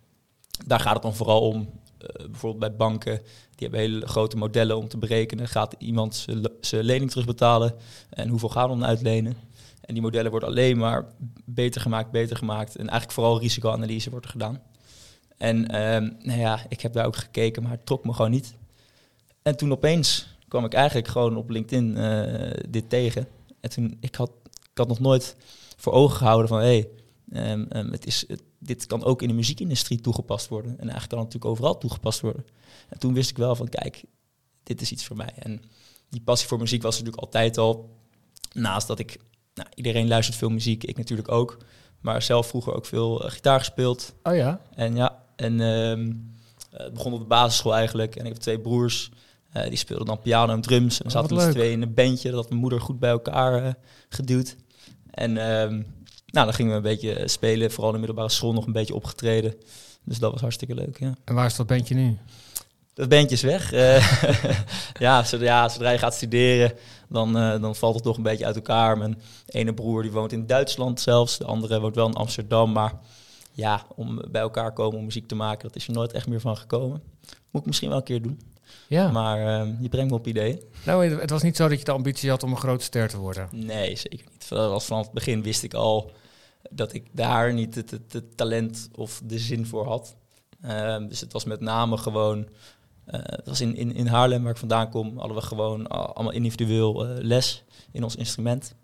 daar 0.65 0.79
gaat 0.79 0.93
het 0.93 1.01
dan 1.01 1.15
vooral 1.15 1.41
om. 1.41 1.59
Uh, 1.59 2.25
bijvoorbeeld 2.29 2.59
bij 2.59 2.75
banken, 2.75 3.21
die 3.55 3.67
hebben 3.67 3.79
hele 3.79 4.07
grote 4.07 4.37
modellen 4.37 4.77
om 4.77 4.87
te 4.87 4.97
berekenen. 4.97 5.47
Gaat 5.47 5.75
iemand 5.77 6.25
zijn 6.61 6.83
lening 6.85 7.11
terugbetalen 7.11 7.75
en 8.09 8.29
hoeveel 8.29 8.49
gaan 8.49 8.69
we 8.69 8.77
dan 8.77 8.85
uitlenen? 8.85 9.37
En 9.81 9.93
die 9.93 10.03
modellen 10.03 10.31
worden 10.31 10.49
alleen 10.49 10.77
maar 10.77 11.05
beter 11.45 11.81
gemaakt, 11.81 12.11
beter 12.11 12.37
gemaakt. 12.37 12.75
En 12.75 12.81
eigenlijk 12.81 13.11
vooral 13.11 13.39
risicoanalyse 13.39 14.09
wordt 14.09 14.25
er 14.25 14.31
gedaan. 14.31 14.61
En 15.37 15.57
um, 15.83 16.17
nou 16.21 16.39
ja, 16.39 16.59
ik 16.69 16.81
heb 16.81 16.93
daar 16.93 17.05
ook 17.05 17.15
gekeken, 17.15 17.63
maar 17.63 17.71
het 17.71 17.85
trok 17.85 18.05
me 18.05 18.13
gewoon 18.13 18.31
niet. 18.31 18.53
En 19.41 19.57
toen 19.57 19.71
opeens 19.71 20.27
kwam 20.47 20.65
ik 20.65 20.73
eigenlijk 20.73 21.07
gewoon 21.07 21.37
op 21.37 21.49
LinkedIn 21.49 21.97
uh, 21.97 22.51
dit 22.69 22.89
tegen. 22.89 23.27
En 23.59 23.69
toen, 23.69 23.97
ik 23.99 24.15
had, 24.15 24.31
ik 24.71 24.77
had 24.77 24.87
nog 24.87 24.99
nooit 24.99 25.35
voor 25.77 25.93
ogen 25.93 26.17
gehouden 26.17 26.47
van, 26.47 26.59
hé, 26.59 26.87
hey, 27.31 27.51
um, 27.51 27.67
um, 27.75 27.91
het 27.91 28.05
is, 28.05 28.23
het, 28.27 28.41
dit 28.65 28.85
kan 28.85 29.03
ook 29.03 29.21
in 29.21 29.27
de 29.27 29.33
muziekindustrie 29.33 30.01
toegepast 30.01 30.47
worden. 30.47 30.71
En 30.71 30.77
eigenlijk 30.79 31.09
kan 31.09 31.19
het 31.19 31.27
natuurlijk 31.27 31.51
overal 31.51 31.77
toegepast 31.77 32.19
worden. 32.19 32.45
En 32.89 32.99
toen 32.99 33.13
wist 33.13 33.29
ik 33.29 33.37
wel 33.37 33.55
van, 33.55 33.69
kijk, 33.69 34.03
dit 34.63 34.81
is 34.81 34.91
iets 34.91 35.05
voor 35.05 35.15
mij. 35.15 35.33
En 35.39 35.61
die 36.09 36.21
passie 36.21 36.47
voor 36.47 36.57
muziek 36.59 36.81
was 36.81 36.95
natuurlijk 36.97 37.23
altijd 37.23 37.57
al, 37.57 37.97
naast 38.53 38.87
dat 38.87 38.99
ik, 38.99 39.17
nou, 39.53 39.67
iedereen 39.75 40.07
luistert 40.07 40.37
veel 40.37 40.49
muziek, 40.49 40.83
ik 40.83 40.97
natuurlijk 40.97 41.31
ook. 41.31 41.57
Maar 41.99 42.21
zelf 42.21 42.47
vroeger 42.47 42.73
ook 42.73 42.85
veel 42.85 43.25
uh, 43.25 43.31
gitaar 43.31 43.59
gespeeld. 43.59 44.13
Oh 44.23 44.35
ja? 44.35 44.61
En 44.75 44.95
ja, 44.95 45.23
en 45.35 45.59
um, 45.59 46.33
het 46.69 46.93
begon 46.93 47.13
op 47.13 47.19
de 47.19 47.25
basisschool 47.25 47.75
eigenlijk. 47.75 48.15
En 48.15 48.25
ik 48.25 48.33
heb 48.33 48.41
twee 48.41 48.59
broers. 48.59 49.11
Uh, 49.57 49.63
die 49.63 49.77
speelden 49.77 50.05
dan 50.05 50.19
piano 50.19 50.53
en 50.53 50.61
drums. 50.61 50.99
En 50.99 51.05
Oh, 51.05 51.11
zaten 51.11 51.35
met 51.35 51.43
leuk. 51.45 51.53
twee 51.53 51.71
in 51.71 51.81
een 51.81 51.93
bandje. 51.93 52.29
Dat 52.29 52.39
had 52.39 52.49
mijn 52.49 52.61
moeder 52.61 52.81
goed 52.81 52.99
bij 52.99 53.09
elkaar 53.09 53.65
uh, 53.65 53.71
geduwd. 54.09 54.55
En 55.11 55.37
um, 55.61 55.85
nou, 56.33 56.45
dan 56.45 56.53
gingen 56.53 56.71
we 56.71 56.77
een 56.77 56.97
beetje 56.97 57.27
spelen. 57.27 57.71
Vooral 57.71 57.87
in 57.87 57.93
de 57.93 58.05
middelbare 58.05 58.33
school 58.33 58.53
nog 58.53 58.65
een 58.65 58.71
beetje 58.71 58.95
opgetreden. 58.95 59.55
Dus 60.03 60.19
dat 60.19 60.31
was 60.31 60.41
hartstikke 60.41 60.75
leuk, 60.75 60.99
ja. 60.99 61.15
En 61.25 61.35
waar 61.35 61.45
is 61.45 61.55
dat 61.55 61.67
bandje 61.67 61.95
nu? 61.95 62.17
Dat 62.93 63.09
bandje 63.09 63.35
is 63.35 63.41
weg. 63.41 63.73
Uh, 63.73 64.23
ja, 65.05 65.23
zodra, 65.23 65.45
ja, 65.45 65.69
zodra 65.69 65.89
je 65.89 65.97
gaat 65.97 66.13
studeren, 66.13 66.73
dan, 67.09 67.37
uh, 67.37 67.61
dan 67.61 67.75
valt 67.75 67.95
het 67.95 68.03
toch 68.03 68.17
een 68.17 68.23
beetje 68.23 68.45
uit 68.45 68.55
elkaar. 68.55 68.97
Mijn 68.97 69.21
ene 69.45 69.73
broer 69.73 70.01
die 70.01 70.11
woont 70.11 70.31
in 70.31 70.47
Duitsland 70.47 71.01
zelfs. 71.01 71.37
De 71.37 71.45
andere 71.45 71.79
woont 71.79 71.95
wel 71.95 72.07
in 72.07 72.13
Amsterdam. 72.13 72.71
Maar 72.71 72.93
ja, 73.51 73.85
om 73.95 74.21
bij 74.31 74.41
elkaar 74.41 74.73
komen 74.73 74.99
om 74.99 75.05
muziek 75.05 75.27
te 75.27 75.35
maken, 75.35 75.67
dat 75.67 75.75
is 75.75 75.87
er 75.87 75.93
nooit 75.93 76.11
echt 76.11 76.27
meer 76.27 76.41
van 76.41 76.57
gekomen. 76.57 77.01
Moet 77.51 77.61
ik 77.61 77.67
misschien 77.67 77.89
wel 77.89 77.97
een 77.97 78.03
keer 78.03 78.21
doen. 78.21 78.41
Ja. 78.87 79.11
Maar 79.11 79.65
uh, 79.65 79.73
je 79.79 79.89
brengt 79.89 80.11
me 80.11 80.17
op 80.17 80.27
ideeën. 80.27 80.61
Nou, 80.85 81.05
het 81.05 81.29
was 81.29 81.41
niet 81.41 81.55
zo 81.55 81.67
dat 81.67 81.79
je 81.79 81.85
de 81.85 81.91
ambitie 81.91 82.29
had 82.29 82.43
om 82.43 82.51
een 82.51 82.57
grote 82.57 82.83
ster 82.83 83.09
te 83.09 83.17
worden. 83.17 83.47
Nee, 83.51 83.95
zeker 83.95 84.27
niet. 84.31 84.45
Vanaf 84.45 84.89
het 84.89 85.11
begin 85.11 85.43
wist 85.43 85.63
ik 85.63 85.73
al 85.73 86.11
dat 86.69 86.93
ik 86.93 87.07
daar 87.11 87.53
niet 87.53 87.75
het, 87.75 87.91
het, 87.91 88.13
het 88.13 88.37
talent 88.37 88.89
of 88.95 89.21
de 89.25 89.39
zin 89.39 89.65
voor 89.65 89.85
had. 89.85 90.15
Uh, 90.65 90.97
dus 91.07 91.19
het 91.19 91.33
was 91.33 91.43
met 91.43 91.59
name 91.59 91.97
gewoon. 91.97 92.37
Uh, 92.39 92.45
het 93.21 93.47
was 93.47 93.61
in, 93.61 93.75
in, 93.75 93.93
in 93.93 94.07
Haarlem, 94.07 94.43
waar 94.43 94.51
ik 94.51 94.57
vandaan 94.57 94.89
kom, 94.89 95.17
hadden 95.17 95.37
we 95.37 95.43
gewoon 95.43 95.87
allemaal 95.87 96.33
individueel 96.33 97.09
uh, 97.09 97.23
les 97.23 97.63
in 97.91 98.03
ons 98.03 98.15
instrument. 98.15 98.75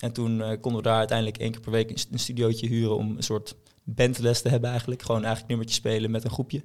En 0.00 0.12
toen 0.12 0.38
uh, 0.38 0.48
konden 0.48 0.76
we 0.76 0.88
daar 0.88 0.98
uiteindelijk 0.98 1.38
één 1.38 1.50
keer 1.50 1.60
per 1.60 1.70
week 1.70 1.90
een, 1.90 1.98
een 2.12 2.18
studiootje 2.18 2.66
huren 2.66 2.96
om 2.96 3.16
een 3.16 3.22
soort 3.22 3.56
bandles 3.84 4.42
te 4.42 4.48
hebben 4.48 4.70
eigenlijk. 4.70 5.02
Gewoon 5.02 5.20
eigenlijk 5.20 5.48
nummertjes 5.48 5.78
spelen 5.78 6.10
met 6.10 6.24
een 6.24 6.30
groepje 6.30 6.64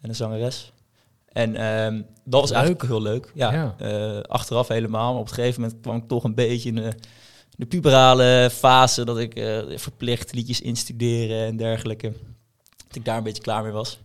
en 0.00 0.08
een 0.08 0.14
zangeres. 0.14 0.72
En 1.28 1.64
um, 1.64 2.06
dat 2.24 2.40
was 2.40 2.50
leuk. 2.50 2.58
eigenlijk 2.58 2.88
heel 2.88 3.02
leuk. 3.02 3.32
Ja, 3.34 3.74
ja. 3.78 4.20
Achteraf 4.20 4.68
helemaal. 4.68 5.12
Maar 5.12 5.20
op 5.20 5.28
een 5.28 5.34
gegeven 5.34 5.60
moment 5.60 5.80
kwam 5.80 5.96
ik 5.96 6.08
toch 6.08 6.24
een 6.24 6.34
beetje 6.34 6.68
in 6.68 6.74
de, 6.74 6.92
de 7.58 7.66
puberale 7.66 8.50
fase... 8.52 9.04
dat 9.04 9.18
ik 9.18 9.38
uh, 9.38 9.78
verplicht 9.78 10.34
liedjes 10.34 10.60
instuderen 10.60 11.46
en 11.46 11.56
dergelijke. 11.56 12.12
Dat 12.86 12.96
ik 12.96 13.04
daar 13.04 13.16
een 13.16 13.22
beetje 13.22 13.42
klaar 13.42 13.62
mee 13.62 13.72
was. 13.72 14.00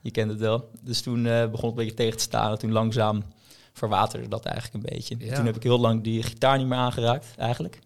Je 0.00 0.10
kent 0.10 0.30
het 0.30 0.40
wel. 0.40 0.70
Dus 0.82 1.00
toen 1.00 1.24
uh, 1.24 1.50
begon 1.50 1.70
het 1.70 1.78
een 1.78 1.84
beetje 1.84 1.94
tegen 1.94 2.16
te 2.16 2.22
staan. 2.22 2.50
En 2.50 2.58
toen 2.58 2.72
langzaam 2.72 3.22
verwaterde 3.72 4.28
dat 4.28 4.44
eigenlijk 4.44 4.84
een 4.84 4.90
beetje. 4.94 5.16
Ja. 5.18 5.34
Toen 5.34 5.46
heb 5.46 5.56
ik 5.56 5.62
heel 5.62 5.78
lang 5.78 6.02
die 6.02 6.22
gitaar 6.22 6.58
niet 6.58 6.66
meer 6.66 6.78
aangeraakt, 6.78 7.26
eigenlijk. 7.36 7.78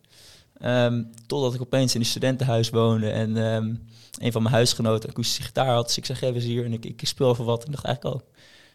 Um, 0.65 1.11
totdat 1.27 1.55
ik 1.55 1.61
opeens 1.61 1.95
in 1.95 2.01
een 2.01 2.07
studentenhuis 2.07 2.71
woonde... 2.71 3.11
en 3.11 3.37
um, 3.37 3.87
een 4.21 4.33
van 4.33 4.43
mijn 4.43 4.55
huisgenoten 4.55 5.09
akoestische 5.09 5.43
gitaar 5.43 5.75
had. 5.75 5.87
Dus 5.87 5.97
ik 5.97 6.07
zeg, 6.07 6.19
geef 6.19 6.35
eens 6.35 6.45
hier. 6.45 6.65
En 6.65 6.73
ik, 6.73 6.85
ik 6.85 7.07
speel 7.07 7.31
even 7.31 7.45
wat. 7.45 7.61
En 7.61 7.67
ik 7.67 7.73
dacht 7.73 7.85
eigenlijk, 7.85 8.17
oh, 8.17 8.23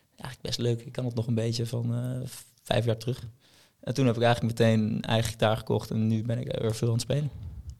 eigenlijk 0.09 0.41
best 0.41 0.59
leuk. 0.59 0.81
Ik 0.81 0.91
kan 0.91 1.05
het 1.05 1.15
nog 1.15 1.27
een 1.27 1.35
beetje 1.35 1.65
van 1.65 1.93
uh, 1.93 2.27
vijf 2.63 2.85
jaar 2.85 2.97
terug. 2.97 3.23
En 3.83 3.93
toen 3.93 4.05
heb 4.05 4.15
ik 4.15 4.21
eigenlijk 4.21 4.59
meteen 4.59 4.79
een 4.79 5.01
eigen 5.01 5.29
gitaar 5.29 5.57
gekocht. 5.57 5.91
En 5.91 6.07
nu 6.07 6.23
ben 6.23 6.39
ik 6.39 6.63
er 6.63 6.75
veel 6.75 6.87
aan 6.87 6.93
het 6.93 7.01
spelen. 7.01 7.29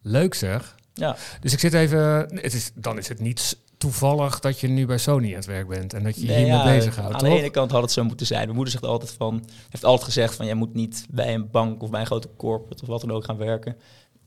Leuk 0.01 0.34
zeg. 0.34 0.75
Ja. 0.94 1.16
Dus 1.42 1.54
ik 1.54 1.60
zit 1.60 1.74
even... 1.74 2.00
Het 2.36 2.54
is, 2.54 2.72
dan 2.75 2.98
is 2.98 3.08
het 3.08 3.20
niet 3.20 3.58
toevallig 3.77 4.39
dat 4.39 4.60
je 4.60 4.68
nu 4.68 4.86
bij 4.86 4.98
Sony 4.98 5.27
aan 5.27 5.36
het 5.36 5.46
werk 5.46 5.68
bent. 5.68 5.94
En 5.94 6.04
dat 6.04 6.16
je 6.16 6.25
nee, 6.25 6.38
hiermee 6.38 6.58
ja, 6.58 6.63
bezig 6.63 6.96
houdt, 6.96 7.13
Aan 7.13 7.20
toch? 7.20 7.30
de 7.30 7.36
ene 7.38 7.50
kant 7.50 7.72
had 7.72 7.82
het 7.82 7.92
zo 7.92 8.04
moeten 8.04 8.25
zijn. 8.25 8.44
Mijn 8.44 8.56
moeder 8.56 8.72
zegt 8.74 8.86
altijd 8.86 9.12
van... 9.12 9.46
Heeft 9.70 9.86
altijd 9.86 10.04
gezegd 10.04 10.36
van... 10.36 10.46
Jij 10.46 10.56
moet 10.56 10.74
niet 10.74 11.06
bij 11.10 11.34
een 11.34 11.51
bank 11.51 11.82
of 11.82 11.89
bij 11.89 12.00
een 12.00 12.06
grote 12.06 12.30
corporate 12.38 12.82
of 12.82 12.88
wat 12.88 13.01
dan 13.01 13.12
ook 13.12 13.25
gaan 13.25 13.38
werken. 13.38 13.77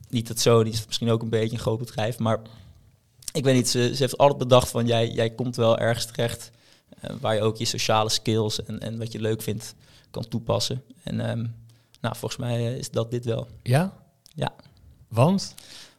Niet 0.08 0.28
dat 0.28 0.40
Sony 0.40 0.68
is 0.68 0.86
misschien 0.86 1.10
ook 1.10 1.22
een 1.22 1.28
beetje 1.28 1.56
een 1.56 1.62
groot 1.62 1.78
bedrijf. 1.78 2.18
Maar 2.18 2.38
ik 3.32 3.44
weet 3.44 3.54
niet, 3.54 3.68
ze, 3.68 3.90
ze 3.94 4.02
heeft 4.02 4.18
altijd 4.18 4.38
bedacht 4.38 4.68
van 4.68 4.86
jij, 4.86 5.10
jij 5.10 5.30
komt 5.30 5.56
wel 5.56 5.78
ergens 5.78 6.06
terecht 6.06 6.50
uh, 7.04 7.10
waar 7.20 7.34
je 7.34 7.40
ook 7.40 7.56
je 7.56 7.64
sociale 7.64 8.08
skills 8.08 8.64
en, 8.64 8.80
en 8.80 8.98
wat 8.98 9.12
je 9.12 9.20
leuk 9.20 9.42
vindt 9.42 9.74
kan 10.10 10.28
toepassen. 10.28 10.82
En 11.02 11.30
um, 11.30 11.54
nou, 12.00 12.16
volgens 12.16 12.40
mij 12.40 12.72
uh, 12.72 12.76
is 12.76 12.90
dat 12.90 13.10
dit 13.10 13.24
wel. 13.24 13.48
Ja? 13.62 13.92
Ja. 14.34 14.54
Want? 15.08 15.54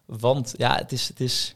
Want 0.05 0.53
ja, 0.57 0.75
het 0.75 0.91
is, 0.91 1.07
het 1.07 1.19
is 1.19 1.55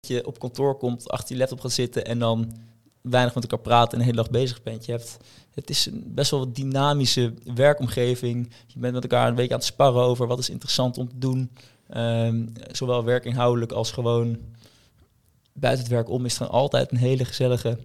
dat 0.00 0.10
je 0.10 0.26
op 0.26 0.38
kantoor 0.38 0.76
komt, 0.76 1.08
achter 1.10 1.34
je 1.34 1.40
laptop 1.40 1.60
gaat 1.60 1.72
zitten 1.72 2.04
en 2.04 2.18
dan 2.18 2.52
weinig 3.00 3.34
met 3.34 3.42
elkaar 3.42 3.64
praten 3.64 3.92
en 3.92 3.98
de 3.98 4.04
hele 4.04 4.16
dag 4.16 4.30
bezig 4.30 4.62
bent. 4.62 4.84
Je 4.84 4.92
hebt, 4.92 5.16
het 5.54 5.70
is 5.70 5.86
een 5.86 6.02
best 6.06 6.30
wel 6.30 6.42
een 6.42 6.52
dynamische 6.52 7.34
werkomgeving. 7.54 8.50
Je 8.66 8.78
bent 8.78 8.94
met 8.94 9.02
elkaar 9.02 9.28
een 9.28 9.34
week 9.34 9.50
aan 9.50 9.56
het 9.56 9.66
sparren 9.66 10.02
over 10.02 10.26
wat 10.26 10.38
is 10.38 10.50
interessant 10.50 10.98
om 10.98 11.08
te 11.08 11.18
doen. 11.18 11.50
Um, 11.96 12.52
zowel 12.72 13.04
werkinhoudelijk 13.04 13.72
als 13.72 13.92
gewoon 13.92 14.38
buiten 15.52 15.84
het 15.84 15.92
werk 15.92 16.08
om 16.08 16.24
is 16.24 16.40
er 16.40 16.46
altijd 16.46 16.90
een 16.90 16.96
hele 16.96 17.24
gezellige, 17.24 17.78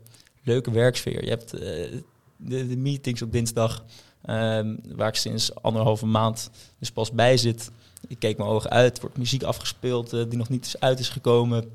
leuke 0.44 0.72
werksfeer. 0.72 1.24
Je 1.24 1.30
hebt 1.30 1.62
uh, 1.62 2.02
de, 2.40 2.68
de, 2.68 2.78
meetings 2.78 3.22
op 3.22 3.32
dinsdag, 3.32 3.84
um, 4.30 4.80
waar 4.96 5.08
ik 5.08 5.16
sinds 5.16 5.56
anderhalve 5.56 6.06
maand 6.06 6.50
dus 6.80 6.92
pas 6.92 7.12
bij 7.12 7.38
zit. 7.38 7.72
Ik 8.08 8.20
keek 8.20 8.38
mijn 8.38 8.50
ogen 8.50 8.70
uit, 8.70 9.00
wordt 9.02 9.18
muziek 9.18 9.44
afgespeeld 9.44 10.14
uh, 10.14 10.24
die 10.30 10.38
nog 10.38 10.50
niet 10.50 10.66
is 10.66 10.80
uit 10.80 11.00
is 11.00 11.10
gekomen. 11.10 11.72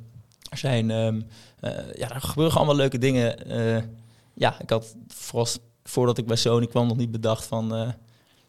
Er 0.51 0.59
zijn, 0.59 0.91
um, 0.91 1.27
uh, 1.61 1.71
ja, 1.95 2.15
er 2.15 2.21
gebeuren 2.21 2.57
allemaal 2.57 2.77
leuke 2.77 2.99
dingen. 2.99 3.37
ja, 4.35 4.61
ik 4.61 4.71
had 4.71 4.97
vooral 5.09 5.47
voordat 5.85 6.19
ik 6.19 6.27
bij 6.27 6.37
Sony 6.37 6.67
kwam 6.67 6.87
nog 6.87 6.97
niet 6.97 7.11
bedacht 7.11 7.45
van 7.45 7.95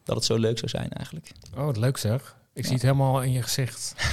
dat 0.03 0.15
het 0.15 0.25
zo 0.25 0.37
leuk 0.37 0.57
zou 0.57 0.69
zijn 0.69 0.89
eigenlijk. 0.89 1.31
Oh, 1.57 1.65
wat 1.65 1.77
leuk 1.77 1.97
zeg. 1.97 2.37
Ik 2.53 2.61
ja. 2.61 2.63
zie 2.63 2.73
het 2.73 2.81
helemaal 2.81 3.21
in 3.21 3.31
je 3.31 3.41
gezicht. 3.41 3.95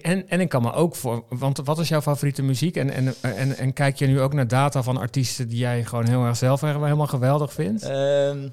En, 0.00 0.28
en 0.28 0.40
ik 0.40 0.48
kan 0.48 0.62
me 0.62 0.72
ook 0.72 0.96
voor, 0.96 1.24
want 1.28 1.58
wat 1.64 1.78
is 1.78 1.88
jouw 1.88 2.00
favoriete 2.00 2.42
muziek? 2.42 2.76
En, 2.76 2.90
en, 2.90 3.14
en, 3.20 3.56
en 3.56 3.72
kijk 3.72 3.98
je 3.98 4.06
nu 4.06 4.20
ook 4.20 4.32
naar 4.32 4.48
data 4.48 4.82
van 4.82 4.96
artiesten 4.96 5.48
die 5.48 5.58
jij 5.58 5.84
gewoon 5.84 6.06
heel 6.06 6.24
erg 6.24 6.36
zelf 6.36 6.60
helemaal 6.60 7.06
geweldig 7.06 7.52
vindt? 7.52 7.82
Ehm, 7.82 8.48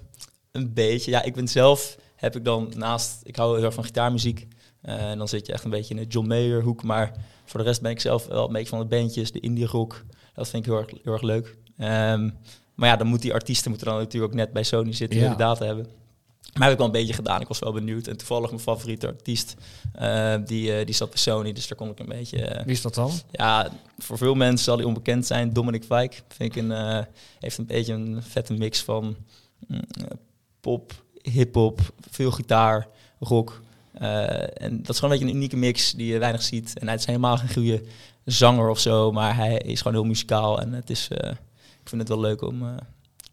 een 0.51 0.73
beetje. 0.73 1.11
Ja, 1.11 1.23
ik 1.23 1.33
ben 1.33 1.47
zelf, 1.47 1.97
heb 2.15 2.35
ik 2.35 2.45
dan 2.45 2.73
naast, 2.75 3.19
ik 3.23 3.35
hou 3.35 3.55
heel 3.55 3.65
erg 3.65 3.73
van 3.73 3.83
gitaarmuziek. 3.83 4.47
Uh, 4.85 5.09
en 5.09 5.17
dan 5.17 5.27
zit 5.27 5.45
je 5.45 5.53
echt 5.53 5.63
een 5.63 5.69
beetje 5.69 5.95
in 5.95 6.01
de 6.01 6.07
John 6.07 6.27
Mayer 6.27 6.63
hoek. 6.63 6.83
Maar 6.83 7.11
voor 7.45 7.59
de 7.59 7.65
rest 7.65 7.81
ben 7.81 7.91
ik 7.91 7.99
zelf 7.99 8.27
wel 8.27 8.47
een 8.47 8.53
beetje 8.53 8.69
van 8.69 8.79
de 8.79 8.85
bandjes, 8.85 9.31
de 9.31 9.39
indie 9.39 9.65
rock. 9.65 10.05
Dat 10.33 10.49
vind 10.49 10.65
ik 10.65 10.71
heel 10.71 10.79
erg, 10.79 10.89
heel 11.03 11.13
erg 11.13 11.21
leuk. 11.21 11.57
Ehm, 11.77 12.29
maar 12.75 12.89
ja, 12.89 12.95
dan 12.95 13.07
moeten 13.07 13.25
die 13.25 13.35
artiesten 13.35 13.69
moeten 13.69 13.87
dan 13.87 13.97
natuurlijk 13.97 14.31
ook 14.31 14.39
net 14.39 14.53
bij 14.53 14.63
Sony 14.63 14.93
zitten 14.93 15.21
en 15.21 15.29
de 15.29 15.37
data 15.37 15.65
hebben. 15.65 15.87
Maar 16.53 16.63
heb 16.63 16.71
ik 16.71 16.77
wel 16.77 16.85
een 16.85 16.91
beetje 16.91 17.13
gedaan. 17.13 17.41
Ik 17.41 17.47
was 17.47 17.59
wel 17.59 17.73
benieuwd. 17.73 18.07
En 18.07 18.17
toevallig 18.17 18.49
mijn 18.49 18.61
favoriete 18.61 19.07
artiest, 19.07 19.55
uh, 20.01 20.35
die, 20.45 20.79
uh, 20.79 20.85
die 20.85 20.95
zat 20.95 21.09
bij 21.09 21.17
Sony. 21.17 21.53
Dus 21.53 21.67
daar 21.67 21.77
kon 21.77 21.89
ik 21.89 21.99
een 21.99 22.05
beetje... 22.05 22.37
Uh, 22.37 22.63
Wie 22.63 22.73
is 22.73 22.81
dat 22.81 22.95
dan? 22.95 23.11
Ja, 23.31 23.69
voor 23.97 24.17
veel 24.17 24.35
mensen 24.35 24.65
zal 24.65 24.77
hij 24.77 24.85
onbekend 24.85 25.25
zijn. 25.25 25.53
Dominic 25.53 25.83
Fike. 25.83 26.15
Vind 26.27 26.55
ik 26.55 26.63
een, 26.63 27.05
heeft 27.39 27.57
een 27.57 27.65
beetje 27.65 27.93
een 27.93 28.23
vette 28.23 28.53
mix 28.53 28.81
van 28.81 29.15
mm, 29.67 29.81
pop, 30.59 31.03
hip-hop, 31.21 31.93
veel 32.09 32.31
gitaar, 32.31 32.87
rock. 33.19 33.61
en 33.93 34.77
dat 34.81 34.89
is 34.89 34.99
gewoon 34.99 35.11
een 35.13 35.19
beetje 35.19 35.25
een 35.25 35.35
unieke 35.35 35.57
mix 35.57 35.91
die 35.91 36.13
je 36.13 36.19
weinig 36.19 36.41
ziet. 36.41 36.79
En 36.79 36.87
hij 36.87 36.95
is 36.95 37.05
helemaal 37.05 37.37
geen 37.37 37.53
goede 37.53 37.83
zanger 38.25 38.69
of 38.69 38.79
zo. 38.79 39.11
Maar 39.11 39.35
hij 39.35 39.57
is 39.57 39.81
gewoon 39.81 39.93
heel 39.93 40.07
muzikaal. 40.07 40.61
En 40.61 40.73
het 40.73 40.89
is, 40.89 41.07
ik 41.81 41.89
vind 41.89 42.01
het 42.01 42.09
wel 42.09 42.19
leuk 42.19 42.41
om, 42.41 42.63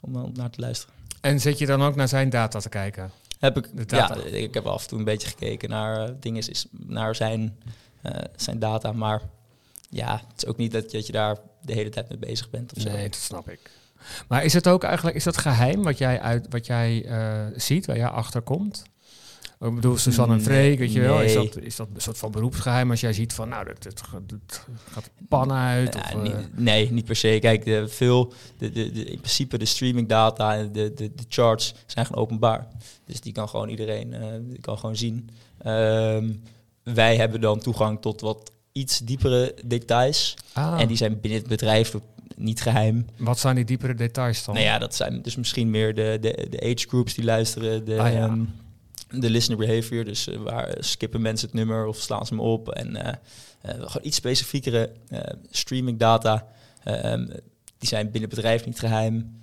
om 0.00 0.30
naar 0.34 0.50
te 0.50 0.60
luisteren. 0.60 0.97
En 1.20 1.40
zit 1.40 1.58
je 1.58 1.66
dan 1.66 1.82
ook 1.82 1.96
naar 1.96 2.08
zijn 2.08 2.30
data 2.30 2.58
te 2.58 2.68
kijken? 2.68 3.10
Heb 3.38 3.56
ik, 3.56 3.68
ja, 3.86 4.14
ik 4.14 4.54
heb 4.54 4.66
af 4.66 4.82
en 4.82 4.88
toe 4.88 4.98
een 4.98 5.04
beetje 5.04 5.28
gekeken 5.28 5.68
naar 5.68 6.08
uh, 6.08 6.14
dingen, 6.20 6.48
is, 6.48 6.66
naar 6.70 7.14
zijn, 7.14 7.58
uh, 8.02 8.12
zijn 8.36 8.58
data. 8.58 8.92
Maar 8.92 9.22
ja, 9.90 10.22
het 10.28 10.36
is 10.42 10.46
ook 10.46 10.56
niet 10.56 10.72
dat, 10.72 10.90
dat 10.90 11.06
je 11.06 11.12
daar 11.12 11.36
de 11.62 11.72
hele 11.72 11.90
tijd 11.90 12.08
mee 12.08 12.18
bezig 12.18 12.50
bent. 12.50 12.72
Of 12.76 12.84
nee, 12.84 13.08
dat 13.08 13.20
snap 13.20 13.48
ik. 13.48 13.70
Maar 14.28 14.44
is 14.44 14.52
het 14.52 14.68
ook 14.68 14.84
eigenlijk, 14.84 15.16
is 15.16 15.24
dat 15.24 15.36
geheim 15.36 15.82
wat 15.82 15.98
jij, 15.98 16.20
uit, 16.20 16.46
wat 16.50 16.66
jij 16.66 17.04
uh, 17.04 17.46
ziet, 17.56 17.86
waar 17.86 17.96
jij 17.96 18.08
achter 18.08 18.40
komt? 18.40 18.82
Ik 19.60 19.74
bedoel, 19.74 19.96
Suzanne 19.96 20.34
en 20.34 20.42
Freek, 20.42 20.78
weet 20.78 20.92
je 20.92 21.00
wel, 21.00 21.22
is 21.22 21.34
dat, 21.34 21.58
is 21.58 21.76
dat 21.76 21.88
een 21.94 22.00
soort 22.00 22.18
van 22.18 22.30
beroepsgeheim 22.30 22.90
als 22.90 23.00
jij 23.00 23.12
ziet 23.12 23.32
van, 23.32 23.48
nou, 23.48 23.64
dat, 23.64 23.82
dat, 23.82 24.02
dat 24.26 24.66
gaat 24.90 25.10
pan 25.28 25.52
uit? 25.52 25.96
Of, 25.96 26.14
uh... 26.14 26.34
nee, 26.54 26.92
niet 26.92 27.04
per 27.04 27.16
se. 27.16 27.38
Kijk, 27.40 27.64
de, 27.64 27.88
veel, 27.88 28.32
de, 28.58 28.70
de, 28.70 28.92
de, 28.92 29.04
in 29.04 29.18
principe 29.18 29.58
de 29.58 29.64
streaming 29.64 30.08
data 30.08 30.56
en 30.56 30.72
de, 30.72 30.94
de, 30.94 31.14
de 31.14 31.24
charts 31.28 31.74
zijn 31.86 32.06
gewoon 32.06 32.22
openbaar. 32.22 32.66
Dus 33.04 33.20
die 33.20 33.32
kan 33.32 33.48
gewoon 33.48 33.68
iedereen 33.68 34.12
uh, 34.12 34.26
die 34.40 34.60
kan 34.60 34.78
gewoon 34.78 34.96
zien. 34.96 35.30
Um, 35.66 36.42
wij 36.82 37.16
hebben 37.16 37.40
dan 37.40 37.60
toegang 37.60 38.00
tot 38.00 38.20
wat 38.20 38.52
iets 38.72 38.98
diepere 38.98 39.54
details. 39.64 40.36
Ah. 40.52 40.80
En 40.80 40.88
die 40.88 40.96
zijn 40.96 41.20
binnen 41.20 41.40
het 41.40 41.48
bedrijf 41.48 41.94
niet 42.36 42.60
geheim. 42.60 43.06
Wat 43.16 43.38
zijn 43.38 43.54
die 43.54 43.64
diepere 43.64 43.94
details 43.94 44.44
dan? 44.44 44.54
Nou 44.54 44.66
ja, 44.66 44.78
dat 44.78 44.94
zijn 44.94 45.22
dus 45.22 45.36
misschien 45.36 45.70
meer 45.70 45.94
de, 45.94 46.18
de, 46.20 46.46
de 46.50 46.60
age 46.60 46.88
groups 46.88 47.14
die 47.14 47.24
luisteren. 47.24 47.84
De, 47.84 48.00
ah, 48.00 48.12
ja. 48.12 48.24
um, 48.24 48.54
de 49.10 49.30
listener 49.30 49.66
behavior. 49.66 50.04
Dus 50.04 50.28
uh, 50.28 50.38
waar 50.38 50.76
skippen 50.78 51.20
mensen 51.20 51.46
het 51.46 51.56
nummer 51.56 51.86
of 51.86 51.96
slaan 51.96 52.26
ze 52.26 52.34
hem 52.34 52.42
op. 52.42 52.68
En 52.68 52.96
uh, 52.96 53.02
uh, 53.06 53.12
gewoon 53.62 54.00
iets 54.02 54.16
specifiekere 54.16 54.92
streaming 55.50 55.98
data. 55.98 56.46
Um, 56.84 57.30
die 57.78 57.88
zijn 57.88 58.04
binnen 58.10 58.30
het 58.30 58.34
bedrijf 58.34 58.66
niet 58.66 58.78
geheim. 58.78 59.40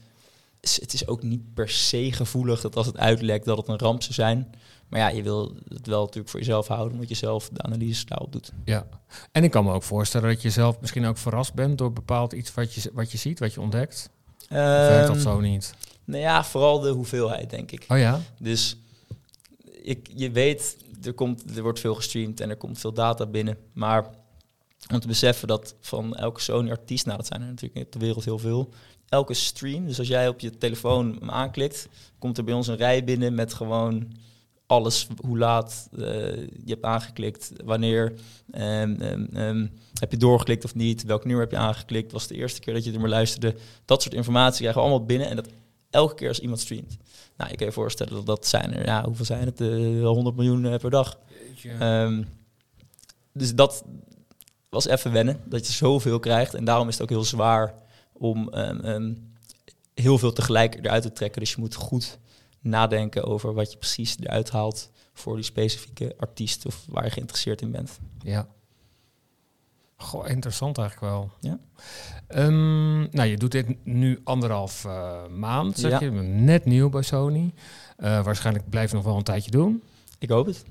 Dus 0.60 0.76
het 0.76 0.94
is 0.94 1.08
ook 1.08 1.24
niet 1.24 1.54
per 1.54 1.70
se 1.70 2.12
gevoelig 2.12 2.62
dat 2.62 2.76
als 2.76 2.86
het 2.86 2.98
uitlekt 2.98 3.46
dat 3.46 3.58
het 3.58 3.68
een 3.68 3.78
ramp 3.78 4.02
zou 4.02 4.14
zijn. 4.14 4.56
Maar 4.88 5.00
ja, 5.00 5.08
je 5.08 5.24
wil 5.24 5.56
het 5.68 5.88
wel 5.88 6.02
natuurlijk 6.02 6.30
voor 6.30 6.40
jezelf 6.40 6.68
houden, 6.68 6.94
omdat 6.94 7.10
je 7.10 7.16
zelf 7.16 7.50
de 7.50 7.62
analyse 7.62 8.06
daarop 8.06 8.32
doet. 8.32 8.52
Ja, 8.66 8.88
en 9.32 9.44
ik 9.44 9.52
kan 9.52 9.64
me 9.64 9.74
ook 9.74 9.84
voorstellen 9.84 10.30
dat 10.30 10.42
je 10.42 10.50
zelf 10.50 10.80
misschien 10.80 11.06
ook 11.06 11.18
verrast 11.18 11.54
bent 11.54 11.78
door 11.78 11.94
bepaald 11.94 12.34
iets 12.34 12.54
wat 12.54 12.74
je, 12.74 12.92
wat 12.94 13.12
je 13.12 13.18
ziet, 13.18 13.40
wat 13.40 13.54
je 13.54 13.62
ontdekt. 13.62 14.10
Um, 14.50 14.58
of 14.58 14.64
werkt 14.64 15.08
dat 15.08 15.22
zo 15.22 15.40
niet? 15.40 15.74
Nou 16.04 16.22
ja, 16.22 16.44
vooral 16.44 16.80
de 16.80 16.90
hoeveelheid, 16.90 17.50
denk 17.50 17.72
ik. 17.72 17.86
Oh 17.88 17.98
ja? 17.98 18.22
Dus 18.40 18.78
ik, 19.86 20.10
je 20.16 20.32
weet, 20.32 20.78
er, 21.04 21.14
komt, 21.14 21.58
er 21.58 21.64
wordt 21.64 21.80
veel 21.80 21.96
gestreamd 21.96 22.40
en 22.40 22.50
er 22.50 22.58
komt 22.58 22.80
veel 22.80 22.94
data 22.94 23.26
binnen. 23.26 23.58
Maar 23.74 24.10
om 24.94 25.00
te 25.00 25.08
beseffen 25.08 25.48
dat 25.48 25.76
van 25.80 26.16
elke 26.16 26.42
Sony-artiest, 26.42 27.06
nou 27.06 27.18
dat 27.18 27.28
zijn 27.28 27.42
er 27.42 27.48
natuurlijk 27.48 27.86
op 27.86 27.92
de 27.92 28.00
wereld 28.00 28.26
heel 28.26 28.40
veel, 28.40 28.70
elke 29.10 29.34
stream, 29.34 29.86
dus 29.86 30.00
als 30.00 30.08
jij 30.08 30.28
op 30.28 30.40
je 30.40 30.58
telefoon 30.58 31.32
aanklikt, 31.32 31.88
komt 32.20 32.38
er 32.38 32.44
bij 32.44 32.54
ons 32.54 32.68
een 32.68 32.76
rij 32.76 33.04
binnen 33.04 33.36
met 33.36 33.54
gewoon 33.54 34.12
alles, 34.68 35.08
hoe 35.22 35.38
laat 35.38 35.90
uh, 35.92 36.06
je 36.36 36.72
hebt 36.74 36.84
aangeklikt, 36.84 37.52
wanneer, 37.64 38.14
um, 38.56 39.02
um, 39.36 39.72
heb 40.00 40.12
je 40.12 40.18
doorgeklikt 40.18 40.64
of 40.64 40.76
niet, 40.76 41.04
welk 41.04 41.26
nummer 41.26 41.44
heb 41.44 41.52
je 41.52 41.58
aangeklikt, 41.58 42.12
was 42.12 42.28
de 42.28 42.36
eerste 42.36 42.60
keer 42.60 42.74
dat 42.74 42.84
je 42.84 42.94
er 42.94 43.00
maar 43.00 43.10
luisterde. 43.10 43.56
Dat 43.86 44.02
soort 44.02 44.14
informatie 44.14 44.60
krijgen 44.60 44.82
we 44.82 44.88
allemaal 44.88 45.06
binnen 45.06 45.30
en 45.30 45.36
dat 45.36 45.50
elke 45.96 46.16
keer 46.16 46.28
als 46.28 46.40
iemand 46.40 46.60
streamt. 46.60 46.98
Nou, 47.38 47.50
je 47.50 47.56
kan 47.58 47.68
je 47.68 47.74
voorstellen 47.74 48.14
dat 48.14 48.26
dat 48.26 48.48
zijn 48.48 48.74
er, 48.74 48.86
ja, 48.86 49.04
hoeveel 49.04 49.26
zijn 49.26 49.46
het? 49.46 49.62
Uh, 49.62 50.00
eh, 50.00 50.08
100 50.08 50.36
miljoen 50.36 50.66
uh, 50.66 50.76
per 50.76 50.90
dag. 50.90 51.20
Um, 51.82 52.28
dus 53.34 53.56
dat 53.56 53.84
was 54.70 54.88
even 54.88 55.12
wennen, 55.12 55.42
dat 55.46 55.68
je 55.68 55.74
zoveel 55.74 56.20
krijgt. 56.20 56.54
En 56.54 56.66
daarom 56.66 56.88
is 56.88 56.94
het 56.94 57.04
ook 57.04 57.10
heel 57.10 57.24
zwaar 57.24 57.74
om 58.14 58.54
um, 58.54 58.86
um, 58.86 59.34
heel 59.94 60.18
veel 60.18 60.34
tegelijk 60.34 60.76
eruit 60.76 61.02
te 61.02 61.14
trekken. 61.14 61.42
Dus 61.42 61.52
je 61.52 61.60
moet 61.60 61.76
goed 61.76 62.18
nadenken 62.60 63.24
over 63.24 63.54
wat 63.54 63.72
je 63.72 63.78
precies 63.78 64.18
eruit 64.20 64.50
haalt 64.50 64.90
voor 65.14 65.36
die 65.36 65.46
specifieke 65.46 66.16
artiest 66.18 66.66
of 66.66 66.86
waar 66.88 67.04
je 67.04 67.12
geïnteresseerd 67.12 67.62
in 67.62 67.72
bent. 67.72 68.00
Ja. 68.24 68.48
Goh, 69.98 70.30
interessant 70.30 70.78
eigenlijk 70.78 71.12
wel. 71.12 71.32
Ja. 71.40 71.60
Um, 72.46 73.08
nou, 73.12 73.30
je 73.30 73.38
doet 73.38 73.52
dit 73.52 73.86
nu 73.86 74.22
anderhalf 74.24 74.84
uh, 74.86 75.28
maand, 75.30 75.78
zeg 75.78 75.92
ja. 75.92 76.00
je. 76.00 76.12
Net 76.22 76.66
nieuw 76.66 76.90
bij 76.90 77.02
Sony. 77.02 77.54
Uh, 77.98 78.24
waarschijnlijk 78.24 78.70
blijf 78.70 78.90
je 78.90 78.96
nog 78.96 79.06
wel 79.06 79.18
een 79.18 79.24
tijdje 79.24 79.52
doen. 79.52 79.84
Ik 80.20 80.30
hoop 80.30 80.46
het. 80.46 80.64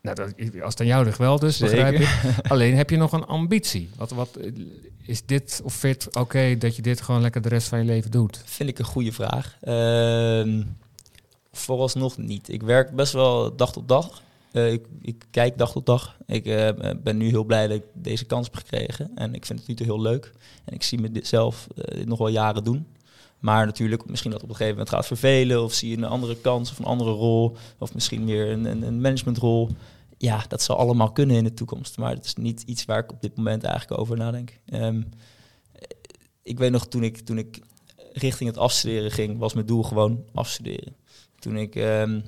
Nou, 0.00 0.16
dat, 0.16 0.34
als 0.62 0.72
het 0.72 0.80
aan 0.80 0.86
jou 0.86 1.04
ligt 1.04 1.18
wel 1.18 1.38
dus, 1.38 1.56
Zeker. 1.56 1.76
begrijp 1.76 2.00
ik. 2.00 2.46
Alleen, 2.52 2.76
heb 2.76 2.90
je 2.90 2.96
nog 2.96 3.12
een 3.12 3.24
ambitie? 3.24 3.90
Wat, 3.96 4.10
wat 4.10 4.38
is 5.02 5.26
dit 5.26 5.60
of 5.64 5.74
fit 5.74 6.06
oké 6.06 6.18
okay, 6.18 6.58
dat 6.58 6.76
je 6.76 6.82
dit 6.82 7.00
gewoon 7.00 7.20
lekker 7.20 7.42
de 7.42 7.48
rest 7.48 7.68
van 7.68 7.78
je 7.78 7.84
leven 7.84 8.10
doet? 8.10 8.42
Vind 8.44 8.68
ik 8.68 8.78
een 8.78 8.84
goede 8.84 9.12
vraag. 9.12 9.56
Uh, 9.62 10.64
vooralsnog 11.52 12.18
niet. 12.18 12.48
Ik 12.48 12.62
werk 12.62 12.90
best 12.90 13.12
wel 13.12 13.56
dag 13.56 13.72
tot 13.72 13.88
dag. 13.88 14.22
Uh, 14.54 14.72
ik, 14.72 14.86
ik, 15.00 15.24
kijk 15.30 15.58
dag 15.58 15.72
tot 15.72 15.86
dag. 15.86 16.16
Ik 16.26 16.46
uh, 16.46 16.68
ben 17.02 17.16
nu 17.16 17.28
heel 17.28 17.44
blij 17.44 17.66
dat 17.66 17.76
ik 17.76 17.84
deze 17.92 18.24
kans 18.24 18.46
heb 18.46 18.56
gekregen. 18.56 19.10
En 19.14 19.34
ik 19.34 19.46
vind 19.46 19.66
het 19.66 19.78
nu 19.78 19.84
heel 19.84 20.00
leuk. 20.00 20.32
En 20.64 20.74
ik 20.74 20.82
zie 20.82 21.00
mezelf 21.00 21.66
uh, 21.76 21.84
dit 21.84 22.06
nog 22.06 22.18
wel 22.18 22.28
jaren 22.28 22.64
doen. 22.64 22.86
Maar 23.38 23.66
natuurlijk, 23.66 24.08
misschien 24.08 24.30
dat 24.30 24.42
op 24.42 24.48
een 24.48 24.54
gegeven 24.54 24.78
moment 24.78 24.94
gaat 24.94 25.06
vervelen. 25.06 25.62
Of 25.62 25.72
zie 25.72 25.90
je 25.90 25.96
een 25.96 26.04
andere 26.04 26.36
kans 26.36 26.70
of 26.70 26.78
een 26.78 26.84
andere 26.84 27.10
rol. 27.10 27.56
Of 27.78 27.94
misschien 27.94 28.26
weer 28.26 28.50
een, 28.50 28.64
een, 28.64 28.82
een 28.82 29.00
managementrol. 29.00 29.70
Ja, 30.18 30.44
dat 30.48 30.62
zal 30.62 30.76
allemaal 30.76 31.12
kunnen 31.12 31.36
in 31.36 31.44
de 31.44 31.54
toekomst. 31.54 31.98
Maar 31.98 32.14
het 32.14 32.24
is 32.24 32.34
niet 32.34 32.62
iets 32.62 32.84
waar 32.84 32.98
ik 32.98 33.12
op 33.12 33.20
dit 33.20 33.36
moment 33.36 33.64
eigenlijk 33.64 34.00
over 34.00 34.16
nadenk. 34.16 34.58
Um, 34.72 35.08
ik 36.42 36.58
weet 36.58 36.70
nog, 36.70 36.86
toen 36.86 37.02
ik, 37.02 37.18
toen 37.18 37.38
ik 37.38 37.60
richting 38.12 38.50
het 38.50 38.58
afstuderen 38.58 39.10
ging, 39.10 39.38
was 39.38 39.54
mijn 39.54 39.66
doel 39.66 39.82
gewoon 39.82 40.24
afstuderen. 40.34 40.96
Toen 41.38 41.56
ik... 41.56 41.74
Um, 41.74 42.22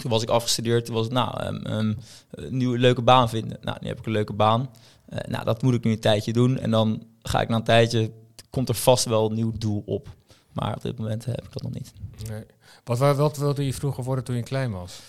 toen 0.00 0.10
was 0.10 0.22
ik 0.22 0.28
afgestudeerd. 0.28 0.84
Toen 0.84 0.94
was 0.94 1.04
het, 1.04 1.14
nou, 1.14 1.46
um, 1.46 1.66
um, 1.66 1.98
een 2.30 2.56
nieuwe 2.56 2.78
leuke 2.78 3.02
baan 3.02 3.28
vinden. 3.28 3.58
Nou, 3.60 3.78
nu 3.80 3.88
heb 3.88 3.98
ik 3.98 4.06
een 4.06 4.12
leuke 4.12 4.32
baan. 4.32 4.70
Uh, 5.12 5.18
nou, 5.28 5.44
dat 5.44 5.62
moet 5.62 5.74
ik 5.74 5.84
nu 5.84 5.90
een 5.90 6.00
tijdje 6.00 6.32
doen. 6.32 6.58
En 6.58 6.70
dan 6.70 7.02
ga 7.22 7.40
ik 7.40 7.48
na 7.48 7.56
een 7.56 7.62
tijdje, 7.62 8.10
komt 8.50 8.68
er 8.68 8.74
vast 8.74 9.04
wel 9.04 9.28
een 9.28 9.34
nieuw 9.34 9.52
doel 9.58 9.82
op. 9.86 10.08
Maar 10.52 10.74
op 10.74 10.82
dit 10.82 10.98
moment 10.98 11.24
heb 11.24 11.44
ik 11.44 11.52
dat 11.52 11.62
nog 11.62 11.72
niet. 11.72 11.92
Nee. 12.28 12.44
Wat, 12.84 13.16
wat 13.16 13.36
wilde 13.36 13.64
je 13.64 13.74
vroeger 13.74 14.04
worden 14.04 14.24
toen 14.24 14.36
je 14.36 14.42
klein 14.42 14.70
was? 14.70 15.00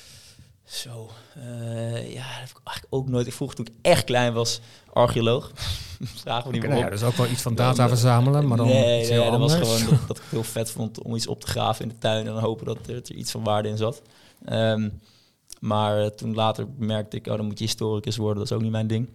Zo, 0.70 1.10
uh, 1.38 2.14
ja, 2.14 2.24
dat 2.24 2.40
heb 2.40 2.50
ik 2.50 2.60
eigenlijk 2.64 2.88
ook 2.90 3.10
nooit. 3.10 3.28
Ik 3.28 3.34
vroeg 3.34 3.56
toen 3.56 3.66
ik 3.66 3.74
echt 3.82 4.04
klein 4.04 4.34
was, 4.34 4.62
archeoloog. 4.94 5.52
Vragen 6.24 6.48
we 6.48 6.52
niet 6.52 6.62
meer 6.62 6.70
nou 6.70 6.84
ja, 6.84 6.90
dat 6.90 7.00
is 7.00 7.06
ook 7.06 7.16
wel 7.16 7.28
iets 7.28 7.42
van 7.42 7.56
data 7.56 7.88
verzamelen, 7.88 8.48
maar 8.48 8.58
dan 8.58 8.68
nee, 8.68 9.06
heel 9.06 9.22
nee, 9.22 9.32
dat 9.32 9.40
was 9.40 9.54
gewoon 9.54 9.90
dat, 9.90 10.08
dat, 10.08 10.18
ik 10.18 10.24
heel 10.30 10.44
vet 10.44 10.72
vond 10.72 11.04
om 11.04 11.16
iets 11.16 11.28
op 11.28 11.42
te 11.42 11.48
graven 11.48 11.84
in 11.84 11.90
de 11.90 11.98
tuin 11.98 12.28
en 12.28 12.34
dan 12.34 12.44
hopen 12.44 12.66
dat 12.66 12.78
er, 12.88 12.94
dat 12.94 13.10
er 13.10 13.16
iets 13.16 13.32
van 13.32 13.44
waarde 13.44 13.70
in 13.70 13.78
zat. 13.78 14.02
Um, 14.46 15.02
maar 15.60 16.02
uh, 16.02 16.06
toen 16.06 16.34
later 16.34 16.68
merkte 16.78 17.18
ik, 17.18 17.28
oh, 17.28 17.36
dan 17.36 17.46
moet 17.46 17.60
je 17.60 17.66
historicus 17.66 18.18
worden. 18.18 18.38
Dat 18.38 18.46
is 18.52 18.58
ook 18.58 18.62
niet 18.62 18.72
mijn 18.72 18.88
ding. 18.88 19.10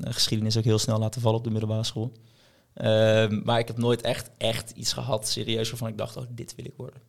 Geschiedenis 0.00 0.56
ook 0.56 0.64
heel 0.64 0.78
snel 0.78 0.98
laten 0.98 1.20
vallen 1.20 1.38
op 1.38 1.44
de 1.44 1.50
middelbare 1.50 1.84
school. 1.84 2.12
Um, 2.74 3.42
maar 3.44 3.58
ik 3.58 3.66
heb 3.66 3.78
nooit 3.78 4.00
echt, 4.00 4.30
echt 4.38 4.70
iets 4.70 4.92
gehad, 4.92 5.28
serieus, 5.28 5.70
waarvan 5.70 5.88
ik 5.88 5.98
dacht, 5.98 6.16
oh, 6.16 6.24
dit 6.28 6.54
wil 6.54 6.64
ik 6.64 6.74
worden. 6.76 7.00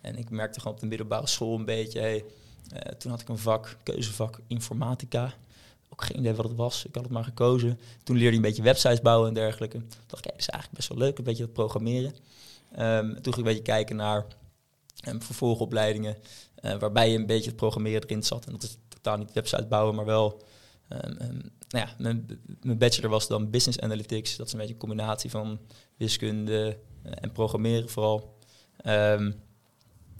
En 0.00 0.18
ik 0.18 0.30
merkte 0.30 0.60
gewoon 0.60 0.74
op 0.74 0.80
de 0.80 0.86
middelbare 0.86 1.26
school 1.26 1.58
een 1.58 1.64
beetje, 1.64 2.24
uh, 2.72 2.78
toen 2.78 3.10
had 3.10 3.20
ik 3.20 3.28
een 3.28 3.38
vak, 3.38 3.76
keuzevak 3.82 4.40
informatica. 4.46 5.34
Ook 5.88 6.04
geen 6.04 6.18
idee 6.18 6.34
wat 6.34 6.44
het 6.44 6.56
was. 6.56 6.84
Ik 6.84 6.94
had 6.94 7.04
het 7.04 7.12
maar 7.12 7.24
gekozen. 7.24 7.78
Toen 8.02 8.16
leerde 8.16 8.30
ik 8.30 8.36
een 8.36 8.48
beetje 8.48 8.62
websites 8.62 9.00
bouwen 9.00 9.28
en 9.28 9.34
dergelijke. 9.34 9.78
Toen 9.78 9.88
dacht 10.06 10.26
ik, 10.26 10.32
is 10.36 10.48
eigenlijk 10.48 10.76
best 10.76 10.88
wel 10.88 10.98
leuk, 10.98 11.18
een 11.18 11.24
beetje 11.24 11.44
dat 11.44 11.52
programmeren. 11.52 12.14
Um, 12.78 13.12
toen 13.12 13.12
ging 13.12 13.26
ik 13.26 13.36
een 13.36 13.42
beetje 13.42 13.62
kijken 13.62 13.96
naar 13.96 14.26
um, 15.08 15.22
vervolgopleidingen. 15.22 16.16
Uh, 16.62 16.78
waarbij 16.78 17.10
je 17.10 17.18
een 17.18 17.26
beetje 17.26 17.48
het 17.48 17.56
programmeren 17.56 18.02
erin 18.02 18.22
zat. 18.22 18.46
En 18.46 18.52
dat 18.52 18.62
is 18.62 18.78
totaal 18.88 19.16
niet 19.16 19.32
website 19.32 19.66
bouwen, 19.66 19.94
maar 19.94 20.04
wel 20.04 20.42
um, 20.88 21.16
um, 21.20 21.52
nou 21.72 21.86
ja, 21.86 21.94
mijn, 21.98 22.40
mijn 22.62 22.78
bachelor 22.78 23.10
was 23.10 23.28
dan 23.28 23.50
business 23.50 23.80
analytics. 23.80 24.36
Dat 24.36 24.46
is 24.46 24.52
een 24.52 24.58
beetje 24.58 24.74
een 24.74 24.80
combinatie 24.80 25.30
van 25.30 25.60
wiskunde 25.96 26.78
eh, 27.02 27.12
en 27.14 27.32
programmeren 27.32 27.88
vooral. 27.88 28.38
Ehm, 28.76 29.32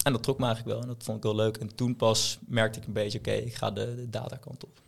en 0.02 0.12
dat 0.12 0.22
trok 0.22 0.38
me 0.38 0.44
eigenlijk 0.44 0.74
wel 0.74 0.82
en 0.82 0.94
dat 0.94 1.04
vond 1.04 1.16
ik 1.16 1.22
wel 1.22 1.34
leuk. 1.34 1.56
En 1.56 1.74
toen 1.74 1.96
pas 1.96 2.38
merkte 2.46 2.78
ik 2.80 2.86
een 2.86 2.92
beetje, 2.92 3.18
oké, 3.18 3.32
ik 3.32 3.54
ga 3.54 3.70
de, 3.70 3.94
de 3.94 4.10
datakant 4.10 4.64
op. 4.64 4.80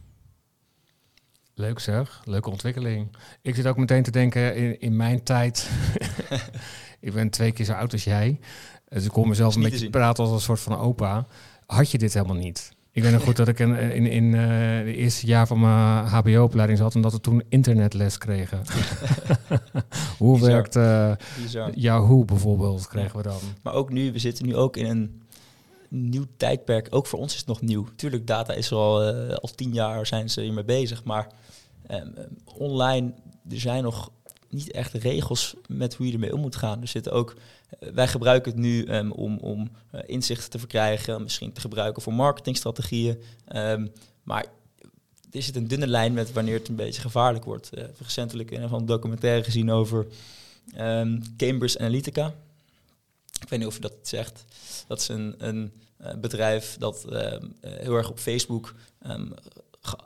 Leuk 1.55 1.79
zeg, 1.79 2.23
leuke 2.25 2.51
ontwikkeling. 2.51 3.17
Ik 3.43 3.55
zit 3.55 3.67
ook 3.67 3.77
meteen 3.77 4.03
te 4.03 4.11
denken 4.11 4.57
in, 4.57 4.81
in 4.81 4.97
mijn 4.97 5.23
tijd. 5.23 5.71
ik 7.01 7.13
ben 7.13 7.31
twee 7.31 7.53
keer 7.53 7.65
zo 7.65 7.73
oud 7.73 7.93
als 7.93 8.05
jij. 8.05 8.41
Dus 8.95 9.05
ik 9.05 9.11
kon 9.11 9.29
mezelf 9.29 9.55
een 9.55 9.63
beetje 9.63 9.91
praten 9.91 10.25
als 10.25 10.33
een 10.33 10.41
soort 10.41 10.61
van 10.61 10.79
opa. 10.79 11.27
Had 11.67 11.91
je 11.91 11.99
dit 11.99 12.15
helemaal 12.15 12.37
niet? 12.37 12.73
Ik 12.91 13.03
weet 13.03 13.13
nog 13.13 13.23
goed 13.23 13.37
dat 13.37 13.49
ik 13.49 13.59
in, 13.59 13.77
in, 13.77 14.07
in 14.07 14.25
uh, 14.25 14.85
de 14.85 14.95
eerste 14.95 15.27
jaar 15.27 15.47
van 15.47 15.61
mijn 15.61 16.07
HBO-opleiding 16.07 16.79
zat 16.79 16.95
en 16.95 17.01
dat 17.01 17.13
we 17.13 17.21
toen 17.21 17.43
internetles 17.49 18.19
kregen. 18.19 18.63
Hoe 20.19 20.39
Bizar. 20.39 20.51
werkt 20.51 20.77
uh, 20.77 21.13
Yahoo 21.75 22.25
bijvoorbeeld, 22.25 22.89
kregen 22.89 23.17
we 23.17 23.23
dan. 23.23 23.41
Maar 23.63 23.75
ook 23.75 23.91
nu, 23.91 24.13
we 24.13 24.19
zitten 24.19 24.47
nu 24.47 24.57
ook 24.57 24.77
in 24.77 24.87
een 24.87 25.23
nieuw 25.89 26.25
tijdperk. 26.37 26.87
Ook 26.91 27.07
voor 27.07 27.19
ons 27.19 27.33
is 27.33 27.39
het 27.39 27.49
nog 27.49 27.61
nieuw. 27.61 27.87
Tuurlijk, 27.97 28.27
data 28.27 28.53
is 28.53 28.71
er 28.71 28.77
al, 28.77 29.15
uh, 29.15 29.35
al 29.35 29.51
tien 29.55 29.73
jaar 29.73 30.07
zijn 30.07 30.31
ze 30.31 30.41
hiermee 30.41 30.65
bezig. 30.65 31.05
Maar 31.05 31.29
um, 31.91 32.15
online, 32.45 33.13
er 33.51 33.61
zijn 33.61 33.83
nog 33.83 34.11
niet 34.49 34.73
echt 34.73 34.93
regels 34.93 35.55
met 35.67 35.95
hoe 35.95 36.07
je 36.07 36.13
ermee 36.13 36.35
om 36.35 36.41
moet 36.41 36.57
gaan. 36.57 36.81
Er 36.81 36.89
zitten 36.89 37.13
ook, 37.13 37.37
wij 37.79 38.09
gebruiken 38.09 38.53
het 38.53 38.61
nu 38.61 38.87
um, 38.89 39.13
om, 39.13 39.39
om 39.39 39.71
uh, 39.95 40.01
inzichten 40.07 40.51
te 40.51 40.59
verkrijgen, 40.59 41.23
misschien 41.23 41.53
te 41.53 41.61
gebruiken 41.61 42.03
voor 42.03 42.15
marketingstrategieën. 42.15 43.23
Um, 43.57 43.93
maar 44.23 44.47
er 45.31 45.43
zit 45.43 45.57
een 45.57 45.69
dunne 45.69 45.87
lijn 45.87 46.13
met 46.13 46.33
wanneer 46.33 46.59
het 46.59 46.69
een 46.69 46.77
beetje 46.77 47.01
gevaarlijk 47.01 47.45
wordt. 47.45 47.71
Uh, 47.79 47.85
recentelijk 47.99 48.51
een 48.51 48.69
van 48.69 48.87
documentaire 48.87 49.45
gezien 49.45 49.71
over 49.71 50.07
um, 50.79 51.23
Cambridge 51.37 51.79
Analytica. 51.79 52.35
Ik 53.41 53.49
weet 53.49 53.59
niet 53.59 53.69
of 53.69 53.75
je 53.75 53.81
dat 53.81 53.95
zegt. 54.03 54.45
Dat 54.87 55.01
is 55.01 55.09
een, 55.09 55.35
een 55.39 55.73
bedrijf 56.21 56.77
dat 56.79 57.07
heel 57.61 57.95
erg 57.95 58.11
op 58.11 58.19
Facebook 58.19 58.75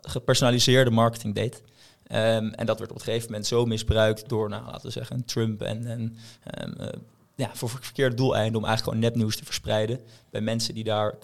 gepersonaliseerde 0.02 0.90
marketing 0.90 1.34
deed. 1.34 1.62
En 2.02 2.66
dat 2.66 2.78
werd 2.78 2.90
op 2.90 2.96
een 2.96 3.02
gegeven 3.02 3.26
moment 3.26 3.46
zo 3.46 3.66
misbruikt 3.66 4.28
door, 4.28 4.48
nou, 4.48 4.64
laten 4.64 4.86
we 4.86 4.92
zeggen, 4.92 5.24
Trump 5.24 5.62
en, 5.62 5.86
en 5.86 6.16
ja, 7.38 7.50
voor 7.54 7.68
verkeerde 7.68 8.16
doeleinden 8.16 8.60
om 8.60 8.66
eigenlijk 8.66 8.94
gewoon 8.94 9.10
nepnieuws 9.10 9.36
te 9.36 9.44
verspreiden 9.44 10.00
bij 10.30 10.40
mensen 10.40 10.74
die 10.74 10.84
daar 10.84 11.14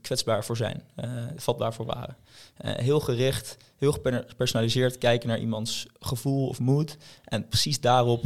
kwetsbaar 0.00 0.44
voor 0.44 0.56
zijn, 0.56 0.82
uh, 1.04 1.10
vatbaar 1.36 1.74
voor 1.74 1.86
waren. 1.86 2.16
Uh, 2.64 2.74
heel 2.74 3.00
gericht, 3.00 3.56
heel 3.76 3.92
gepersonaliseerd 3.92 4.98
kijken 4.98 5.28
naar 5.28 5.38
iemands 5.38 5.86
gevoel 6.00 6.48
of 6.48 6.58
moed 6.58 6.96
en 7.24 7.48
precies 7.48 7.80
daarop 7.80 8.24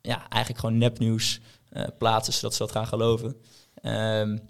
ja, 0.00 0.28
eigenlijk 0.28 0.60
gewoon 0.60 0.78
nepnieuws 0.78 1.40
plaatsen 1.98 2.32
zodat 2.32 2.54
ze 2.54 2.62
dat 2.62 2.72
gaan 2.72 2.86
geloven. 2.86 3.36
Um, 3.82 4.40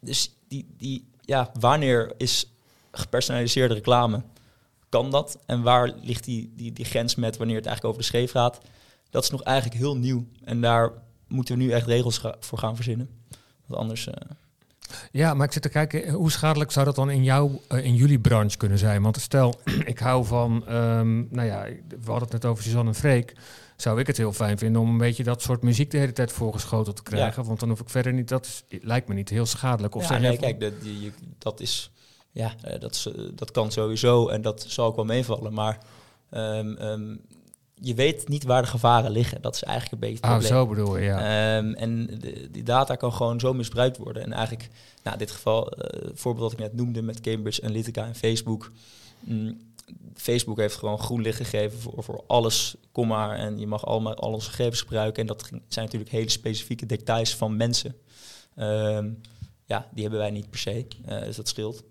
dus 0.00 0.34
die, 0.48 0.74
die, 0.76 1.10
ja, 1.20 1.50
wanneer 1.60 2.12
is 2.16 2.52
gepersonaliseerde 2.90 3.74
reclame? 3.74 4.22
Kan 4.88 5.10
dat? 5.10 5.38
En 5.46 5.62
waar 5.62 5.92
ligt 6.02 6.24
die, 6.24 6.52
die, 6.56 6.72
die 6.72 6.84
grens 6.84 7.14
met 7.14 7.36
wanneer 7.36 7.56
het 7.56 7.66
eigenlijk 7.66 7.96
over 7.96 8.10
de 8.10 8.16
scheef 8.16 8.30
gaat? 8.30 8.60
Dat 9.10 9.22
is 9.22 9.30
nog 9.30 9.42
eigenlijk 9.42 9.78
heel 9.78 9.96
nieuw. 9.96 10.26
En 10.44 10.60
daar 10.60 10.92
moeten 11.28 11.56
we 11.56 11.62
nu 11.62 11.70
echt 11.70 11.86
regels 11.86 12.18
ga 12.18 12.36
voor 12.40 12.58
gaan 12.58 12.74
verzinnen. 12.76 13.08
Want 13.66 13.80
anders... 13.80 14.06
Uh, 14.06 14.14
ja, 15.10 15.34
maar 15.34 15.46
ik 15.46 15.52
zit 15.52 15.62
te 15.62 15.68
kijken, 15.68 16.10
hoe 16.10 16.30
schadelijk 16.30 16.70
zou 16.70 16.84
dat 16.84 16.94
dan 16.94 17.10
in, 17.10 17.24
jou, 17.24 17.58
uh, 17.72 17.84
in 17.84 17.94
jullie 17.94 18.18
branche 18.18 18.56
kunnen 18.56 18.78
zijn? 18.78 19.02
Want 19.02 19.20
stel, 19.20 19.60
ik 19.84 19.98
hou 19.98 20.24
van, 20.24 20.74
um, 20.74 21.28
nou 21.30 21.46
ja, 21.46 21.62
we 21.88 22.10
hadden 22.10 22.28
het 22.28 22.32
net 22.32 22.44
over 22.44 22.62
Suzanne 22.62 22.90
en 22.90 22.96
Freek 22.96 23.34
zou 23.76 24.00
ik 24.00 24.06
het 24.06 24.16
heel 24.16 24.32
fijn 24.32 24.58
vinden 24.58 24.82
om 24.82 24.88
een 24.88 24.98
beetje 24.98 25.24
dat 25.24 25.42
soort 25.42 25.62
muziek 25.62 25.90
de 25.90 25.98
hele 25.98 26.12
tijd 26.12 26.32
voorgeschoteld 26.32 26.96
te 26.96 27.02
krijgen. 27.02 27.44
Want 27.44 27.60
dan 27.60 27.68
hoef 27.68 27.80
ik 27.80 27.88
verder 27.90 28.12
niet, 28.12 28.28
dat 28.28 28.46
is, 28.46 28.80
lijkt 28.82 29.08
me 29.08 29.14
niet 29.14 29.28
heel 29.28 29.46
schadelijk. 29.46 29.94
Of 29.94 30.08
ja, 30.08 30.18
nee, 30.18 30.38
kijk, 30.38 30.60
dat, 30.60 30.72
die, 30.82 31.12
dat 31.38 31.60
is, 31.60 31.90
ja, 32.30 32.54
dat, 32.78 32.94
is, 32.94 33.08
dat 33.34 33.50
kan 33.50 33.72
sowieso 33.72 34.28
en 34.28 34.42
dat 34.42 34.64
zal 34.68 34.86
ook 34.86 34.96
wel 34.96 35.04
meevallen. 35.04 35.52
Maar 35.52 35.78
um, 36.30 36.82
um, 36.82 37.20
je 37.80 37.94
weet 37.94 38.28
niet 38.28 38.44
waar 38.44 38.62
de 38.62 38.68
gevaren 38.68 39.10
liggen. 39.10 39.42
Dat 39.42 39.54
is 39.54 39.62
eigenlijk 39.62 39.92
een 39.92 40.08
beetje 40.08 40.26
het 40.26 40.40
probleem. 40.40 40.52
Oh, 40.52 40.68
zo 40.68 40.74
bedoel 40.74 40.96
je, 40.96 41.04
ja. 41.04 41.56
Um, 41.56 41.74
en 41.74 42.06
de, 42.06 42.48
die 42.50 42.62
data 42.62 42.94
kan 42.94 43.12
gewoon 43.12 43.40
zo 43.40 43.54
misbruikt 43.54 43.96
worden. 43.96 44.22
En 44.22 44.32
eigenlijk, 44.32 44.68
nou, 45.02 45.12
in 45.12 45.24
dit 45.24 45.30
geval, 45.30 45.72
uh, 45.72 46.08
het 46.08 46.20
voorbeeld 46.20 46.50
dat 46.50 46.60
ik 46.60 46.66
net 46.66 46.76
noemde 46.76 47.02
met 47.02 47.20
Cambridge 47.20 47.62
Analytica 47.62 48.06
en 48.06 48.14
Facebook... 48.14 48.72
Mm, 49.20 49.66
Facebook 50.14 50.58
heeft 50.58 50.76
gewoon 50.76 50.98
groen 50.98 51.22
licht 51.22 51.36
gegeven 51.36 51.78
voor, 51.78 52.04
voor 52.04 52.24
alles, 52.26 52.74
kom 52.92 53.08
maar. 53.08 53.36
En 53.36 53.58
je 53.58 53.66
mag 53.66 53.86
allemaal 53.86 54.14
al 54.14 54.32
onze 54.32 54.50
gegevens 54.50 54.80
gebruiken. 54.80 55.20
En 55.20 55.26
dat 55.26 55.48
zijn 55.68 55.84
natuurlijk 55.84 56.10
hele 56.10 56.30
specifieke 56.30 56.86
details 56.86 57.36
van 57.36 57.56
mensen. 57.56 57.94
Um, 58.58 59.20
ja, 59.64 59.88
die 59.92 60.02
hebben 60.02 60.20
wij 60.20 60.30
niet 60.30 60.50
per 60.50 60.58
se. 60.58 60.86
Uh, 61.08 61.20
dus 61.20 61.36
dat 61.36 61.48
scheelt. 61.48 61.82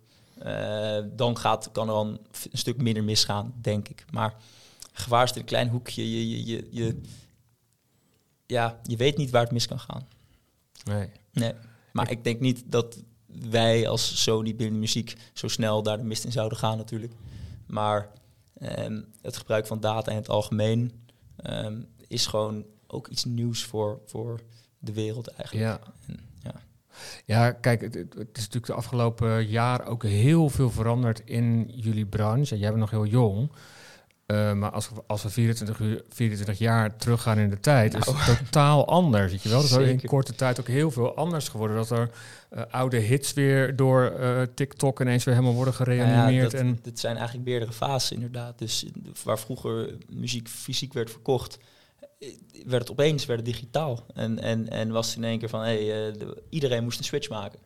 Uh, 0.45 0.97
dan 1.15 1.37
gaat, 1.37 1.69
kan 1.71 1.87
er 1.87 1.93
al 1.93 2.05
een, 2.05 2.19
een, 2.51 2.57
stuk 2.57 2.81
minder 2.81 3.03
misgaan, 3.03 3.53
denk 3.61 3.87
ik. 3.87 4.05
Maar 4.11 4.33
in 5.05 5.39
een 5.39 5.43
klein 5.45 5.69
hoekje. 5.69 6.11
Je, 6.11 6.29
je, 6.29 6.45
je, 6.45 6.67
je, 6.71 7.01
ja, 8.45 8.79
je 8.83 8.95
weet 8.95 9.17
niet 9.17 9.29
waar 9.29 9.43
het 9.43 9.51
mis 9.51 9.67
kan 9.67 9.79
gaan. 9.79 10.07
Nee. 10.83 11.09
nee. 11.31 11.53
Maar 11.91 12.11
ik 12.11 12.23
denk 12.23 12.39
niet 12.39 12.63
dat 12.65 13.03
wij 13.49 13.87
als 13.87 14.23
Sony 14.23 14.55
binnen 14.55 14.79
muziek 14.79 15.15
zo 15.33 15.47
snel 15.47 15.83
daar 15.83 15.97
de 15.97 16.03
mist 16.03 16.23
in 16.23 16.31
zouden 16.31 16.57
gaan 16.57 16.77
natuurlijk. 16.77 17.13
Maar 17.65 18.09
um, 18.61 19.05
het 19.21 19.37
gebruik 19.37 19.67
van 19.67 19.79
data 19.79 20.11
in 20.11 20.17
het 20.17 20.29
algemeen 20.29 20.91
um, 21.49 21.87
is 22.07 22.25
gewoon 22.25 22.65
ook 22.87 23.07
iets 23.07 23.25
nieuws 23.25 23.63
voor, 23.63 24.01
voor 24.05 24.39
de 24.79 24.93
wereld 24.93 25.27
eigenlijk. 25.27 25.65
Ja. 25.65 25.79
En, 26.07 26.19
ja. 26.43 26.53
ja, 27.25 27.51
kijk, 27.51 27.81
het, 27.81 27.93
het, 27.93 28.37
is 28.37 28.43
natuurlijk 28.43 28.65
de 28.65 28.73
afgelopen 28.73 29.47
jaar 29.47 29.85
ook 29.85 30.03
heel 30.03 30.49
veel 30.49 30.71
veranderd 30.71 31.21
in 31.25 31.71
jullie 31.75 32.05
branche. 32.05 32.57
Jij 32.57 32.69
bent 32.69 32.79
nog 32.79 32.91
heel 32.91 33.05
jong. 33.05 33.51
Uh, 34.27 34.53
maar 34.53 34.71
als, 34.71 34.89
als 35.07 35.23
we 35.23 35.29
24, 35.29 35.79
uur, 35.79 36.03
24 36.09 36.57
jaar 36.57 36.95
teruggaan 36.95 37.37
in 37.37 37.49
de 37.49 37.59
tijd, 37.59 37.91
nou. 37.91 38.03
is 38.17 38.25
het 38.25 38.37
totaal 38.37 38.87
anders. 38.87 39.31
Weet 39.31 39.41
je 39.41 39.49
wel? 39.49 39.61
Dat 39.61 39.79
is 39.79 39.87
in 39.87 40.01
korte 40.05 40.35
tijd 40.35 40.59
ook 40.59 40.67
heel 40.67 40.91
veel 40.91 41.15
anders 41.15 41.47
geworden. 41.47 41.77
Dat 41.77 41.89
er 41.89 42.09
uh, 42.53 42.61
oude 42.69 42.97
hits 42.97 43.33
weer 43.33 43.75
door 43.75 44.13
uh, 44.19 44.41
TikTok 44.55 45.01
ineens 45.01 45.23
weer 45.23 45.33
helemaal 45.33 45.55
worden 45.55 45.73
gereanimeerd. 45.73 46.51
Ja, 46.51 46.57
dat, 46.57 46.67
en 46.67 46.79
dit 46.81 46.99
zijn 46.99 47.15
eigenlijk 47.17 47.47
meerdere 47.47 47.71
fases 47.71 48.11
inderdaad. 48.11 48.59
Dus 48.59 48.85
waar 49.23 49.39
vroeger 49.39 49.97
muziek 50.09 50.47
fysiek 50.47 50.93
werd 50.93 51.11
verkocht, 51.11 51.57
werd 52.65 52.81
het 52.81 52.91
opeens 52.91 53.25
werd 53.25 53.39
het 53.39 53.49
digitaal. 53.49 54.05
En, 54.13 54.39
en, 54.39 54.69
en 54.69 54.91
was 54.91 55.07
het 55.07 55.17
in 55.17 55.23
één 55.23 55.39
keer 55.39 55.49
van, 55.49 55.61
hey, 55.61 55.77
de, 55.77 56.43
iedereen 56.49 56.83
moest 56.83 56.97
een 56.97 57.05
switch 57.05 57.29
maken. 57.29 57.59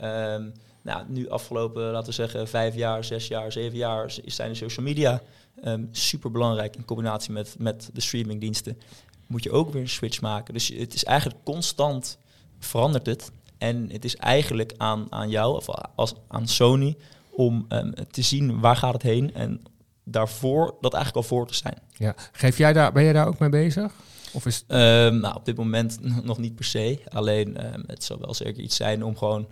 Um, 0.00 0.52
nou, 0.82 1.04
nu 1.08 1.28
afgelopen, 1.28 1.90
laten 1.90 2.08
we 2.08 2.14
zeggen, 2.14 2.48
vijf 2.48 2.74
jaar, 2.74 3.04
zes 3.04 3.28
jaar, 3.28 3.52
zeven 3.52 3.78
jaar, 3.78 4.14
zijn 4.24 4.50
de 4.50 4.56
social 4.56 4.86
media 4.86 5.22
um, 5.64 5.88
super 5.90 6.30
belangrijk 6.30 6.76
in 6.76 6.84
combinatie 6.84 7.32
met, 7.32 7.54
met 7.58 7.90
de 7.92 8.00
streamingdiensten. 8.00 8.78
Moet 9.26 9.42
je 9.42 9.50
ook 9.50 9.72
weer 9.72 9.82
een 9.82 9.88
switch 9.88 10.20
maken. 10.20 10.54
Dus 10.54 10.68
het 10.68 10.94
is 10.94 11.04
eigenlijk 11.04 11.44
constant 11.44 12.18
verandert 12.58 13.06
het. 13.06 13.30
En 13.58 13.90
het 13.92 14.04
is 14.04 14.16
eigenlijk 14.16 14.74
aan, 14.76 15.06
aan 15.10 15.30
jou, 15.30 15.56
of 15.56 15.68
als, 15.94 16.14
aan 16.28 16.48
Sony, 16.48 16.96
om 17.30 17.66
um, 17.68 17.94
te 18.10 18.22
zien 18.22 18.60
waar 18.60 18.76
gaat 18.76 18.92
het 18.92 19.02
heen 19.02 19.34
en 19.34 19.62
daarvoor 20.04 20.76
dat 20.80 20.94
eigenlijk 20.94 21.24
al 21.24 21.36
voor 21.36 21.46
te 21.46 21.54
zijn. 21.54 21.78
Ja, 21.92 22.14
geef 22.32 22.58
jij 22.58 22.72
daar, 22.72 22.92
ben 22.92 23.04
jij 23.04 23.12
daar 23.12 23.26
ook 23.26 23.38
mee 23.38 23.48
bezig? 23.48 23.92
Of 24.32 24.46
is 24.46 24.64
um, 24.68 25.20
nou, 25.20 25.34
op 25.34 25.44
dit 25.44 25.56
moment 25.56 25.98
nog 26.24 26.38
niet 26.38 26.54
per 26.54 26.64
se. 26.64 27.00
Alleen 27.08 27.74
um, 27.74 27.84
het 27.86 28.04
zal 28.04 28.18
wel 28.18 28.34
zeker 28.34 28.62
iets 28.62 28.76
zijn 28.76 29.04
om 29.04 29.16
gewoon 29.16 29.48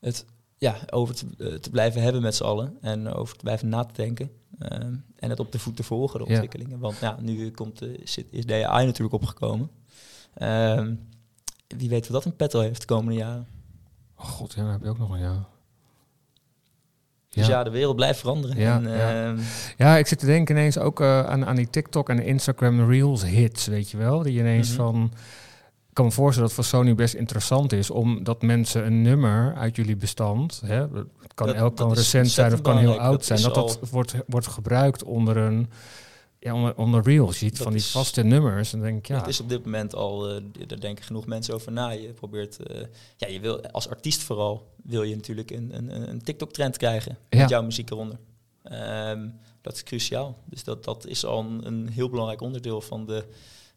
het 0.00 0.24
ja, 0.58 0.76
over 0.90 1.14
te, 1.14 1.26
uh, 1.38 1.54
te 1.54 1.70
blijven 1.70 2.02
hebben 2.02 2.22
met 2.22 2.34
z'n 2.34 2.44
allen 2.44 2.76
en 2.80 3.08
over 3.08 3.36
te 3.36 3.42
blijven 3.42 3.68
na 3.68 3.84
te 3.84 4.02
denken. 4.02 4.30
Um, 4.58 5.04
en 5.16 5.30
het 5.30 5.40
op 5.40 5.52
de 5.52 5.58
voet 5.58 5.76
te 5.76 5.82
volgen, 5.82 6.18
de 6.18 6.26
ontwikkelingen. 6.26 6.72
Ja. 6.72 6.78
Want 6.78 6.98
ja, 6.98 7.16
nu 7.20 7.50
komt, 7.50 7.82
uh, 7.82 8.00
zit, 8.04 8.26
is 8.30 8.46
AI 8.46 8.86
natuurlijk 8.86 9.14
opgekomen. 9.14 9.70
Um, 10.42 11.08
wie 11.66 11.88
weet 11.88 12.08
wat 12.08 12.22
dat 12.22 12.32
in 12.32 12.36
petto 12.36 12.60
heeft 12.60 12.80
de 12.80 12.86
komende 12.86 13.18
jaren. 13.18 13.46
Oh 14.16 14.26
god, 14.26 14.54
ja, 14.54 14.70
heb 14.70 14.82
je 14.82 14.88
ook 14.88 14.98
nog 14.98 15.10
een 15.10 15.20
jaar. 15.20 15.44
Dus 17.28 17.46
ja. 17.46 17.52
ja, 17.52 17.64
de 17.64 17.70
wereld 17.70 17.96
blijft 17.96 18.18
veranderen. 18.18 18.56
Ja, 18.56 18.76
en, 18.76 18.88
ja. 18.88 19.32
Uh, 19.32 19.40
ja 19.76 19.96
ik 19.96 20.06
zit 20.06 20.18
te 20.18 20.26
denken 20.26 20.56
ineens 20.56 20.78
ook 20.78 21.00
uh, 21.00 21.26
aan, 21.26 21.46
aan 21.46 21.56
die 21.56 21.70
TikTok 21.70 22.08
en 22.08 22.22
Instagram 22.22 22.90
Reels 22.90 23.24
hits, 23.24 23.66
weet 23.66 23.90
je 23.90 23.96
wel? 23.96 24.22
Die 24.22 24.38
ineens 24.38 24.70
mm 24.70 24.76
-hmm. 24.76 24.84
van 24.84 25.12
kan 25.96 26.04
me 26.04 26.10
voorstellen 26.10 26.48
dat 26.48 26.56
voor 26.56 26.64
Sony 26.64 26.94
best 26.94 27.14
interessant 27.14 27.72
is, 27.72 27.90
omdat 27.90 28.42
mensen 28.42 28.86
een 28.86 29.02
nummer 29.02 29.54
uit 29.54 29.76
jullie 29.76 29.96
bestand, 29.96 30.62
hè, 30.64 30.80
het 30.80 31.34
kan, 31.34 31.46
dat, 31.46 31.56
elk 31.56 31.76
kan 31.76 31.92
recent 31.92 32.30
zijn 32.30 32.52
of 32.52 32.60
kan 32.60 32.78
heel 32.78 32.98
oud 32.98 33.24
zijn, 33.24 33.42
dat 33.42 33.54
dat 33.54 33.78
wordt, 33.90 34.14
wordt 34.26 34.46
gebruikt 34.46 35.04
onder 35.04 35.36
een 35.36 35.70
ja, 36.38 36.54
onder, 36.54 36.76
onder 36.76 37.02
Reels. 37.02 37.38
Je 37.38 37.46
ziet 37.46 37.58
van 37.58 37.72
die 37.72 37.84
vaste 37.84 38.22
nummers 38.22 38.72
en 38.72 38.80
denk 38.80 38.98
ik, 38.98 39.06
ja. 39.06 39.18
Het 39.18 39.26
is 39.26 39.40
op 39.40 39.48
dit 39.48 39.64
moment 39.64 39.94
al, 39.94 40.36
uh, 40.36 40.42
daar 40.66 40.80
denken 40.80 41.04
genoeg 41.04 41.26
mensen 41.26 41.54
over 41.54 41.72
na. 41.72 41.90
Je 41.90 42.12
probeert, 42.12 42.58
uh, 42.70 42.80
ja, 43.16 43.28
je 43.28 43.40
wil 43.40 43.66
als 43.66 43.88
artiest 43.88 44.22
vooral, 44.22 44.72
wil 44.82 45.02
je 45.02 45.14
natuurlijk 45.14 45.50
een, 45.50 45.76
een, 45.76 46.08
een 46.10 46.22
TikTok-trend 46.22 46.76
krijgen 46.76 47.18
met 47.28 47.48
jouw 47.48 47.62
muziek 47.62 47.90
eronder. 47.90 48.18
Ehm, 48.62 49.28
dat 49.60 49.74
is 49.74 49.82
cruciaal. 49.82 50.38
Dus 50.44 50.64
dat, 50.64 50.84
dat 50.84 51.06
is 51.06 51.24
al 51.24 51.40
een, 51.40 51.66
een 51.66 51.88
heel 51.88 52.08
belangrijk 52.08 52.40
onderdeel 52.40 52.80
van 52.80 53.06
de, 53.06 53.24